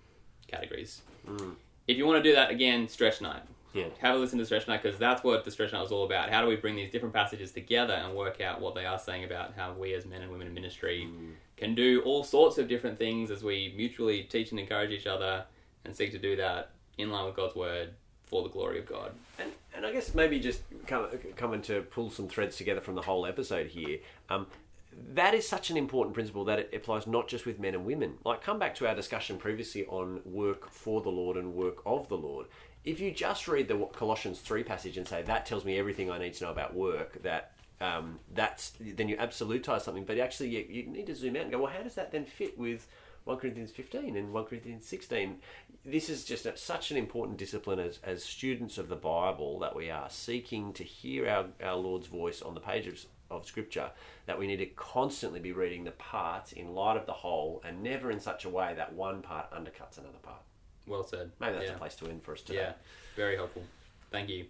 [0.48, 1.02] categories.
[1.86, 3.42] If you want to do that again, stretch night.
[3.74, 3.86] Yeah.
[4.00, 6.30] Have a listen to Stretch Night because that's what the Stretch Night was all about.
[6.30, 9.24] How do we bring these different passages together and work out what they are saying
[9.24, 11.08] about how we as men and women in ministry
[11.56, 15.44] can do all sorts of different things as we mutually teach and encourage each other
[15.84, 17.94] and seek to do that in line with God's word
[18.24, 19.12] for the glory of God.
[19.38, 21.06] And, and I guess maybe just come,
[21.36, 23.98] coming to pull some threads together from the whole episode here.
[24.28, 24.46] Um,
[25.14, 28.14] that is such an important principle that it applies not just with men and women.
[28.24, 32.08] Like, come back to our discussion previously on work for the Lord and work of
[32.08, 32.46] the Lord.
[32.84, 36.18] If you just read the Colossians 3 passage and say, that tells me everything I
[36.18, 40.66] need to know about work, that um, that's then you absolutize something, but actually you,
[40.68, 42.86] you need to zoom out and go, well, how does that then fit with
[43.24, 45.38] 1 Corinthians 15 and 1 Corinthians 16?
[45.84, 49.74] This is just a, such an important discipline as, as students of the Bible that
[49.76, 53.90] we are seeking to hear our, our Lord's voice on the pages of Scripture,
[54.26, 57.82] that we need to constantly be reading the parts in light of the whole and
[57.82, 60.40] never in such a way that one part undercuts another part.
[60.86, 61.30] Well said.
[61.40, 61.76] Maybe that's Yeah.
[61.76, 62.58] a place to end for us today.
[62.58, 62.72] Yeah,
[63.16, 63.62] very helpful.
[64.10, 64.46] Thank you.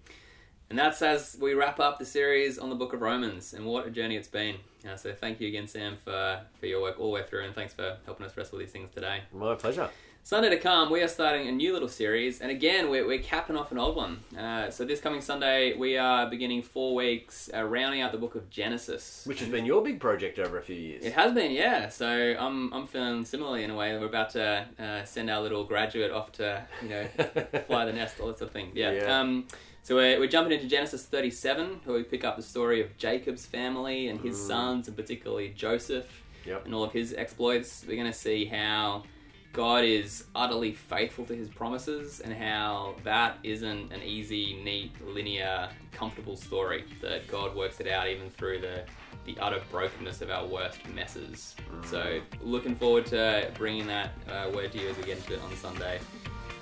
[0.71, 3.87] And that's as we wrap up the series on the book of Romans, and what
[3.87, 4.57] a journey it's been.
[4.89, 7.55] Uh, so thank you again, Sam, for, for your work all the way through, and
[7.55, 9.21] thanks for helping us wrestle these things today.
[9.33, 9.91] My pleasure.
[10.25, 13.57] Sunday to come, we are starting a new little series, and again, we're, we're capping
[13.57, 14.21] off an old one.
[14.39, 18.37] Uh, so this coming Sunday, we are beginning four weeks, uh, rounding out the book
[18.37, 19.25] of Genesis.
[19.27, 21.05] Which has been your big project over a few years.
[21.05, 21.89] It has been, yeah.
[21.89, 23.99] So I'm I'm feeling similarly in a way.
[23.99, 27.05] We're about to uh, send our little graduate off to you know
[27.67, 28.71] fly the nest, all that sort of thing.
[28.75, 28.93] Yeah.
[28.93, 29.21] Yeah.
[29.21, 29.49] Um,
[29.83, 33.47] so we're, we're jumping into Genesis 37, where we pick up the story of Jacob's
[33.47, 34.47] family and his Mm.
[34.47, 36.65] sons, and particularly Joseph Yep.
[36.67, 37.85] and all of his exploits.
[37.87, 39.05] We're going to see how
[39.53, 45.69] God is utterly faithful to his promises and how that isn't an easy, neat, linear,
[45.93, 46.85] comfortable story.
[47.03, 48.85] That God works it out even through the
[49.25, 51.55] the utter brokenness of our worst messes.
[51.85, 55.41] So, looking forward to bringing that uh, word to you as we get into it
[55.43, 56.01] on Sunday.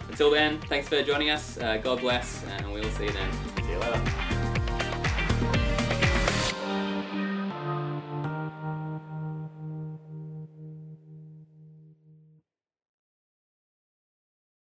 [0.08, 1.58] Until then, thanks for joining us.
[1.58, 3.32] Uh, God bless, and we'll see you then.
[3.56, 4.59] See you later.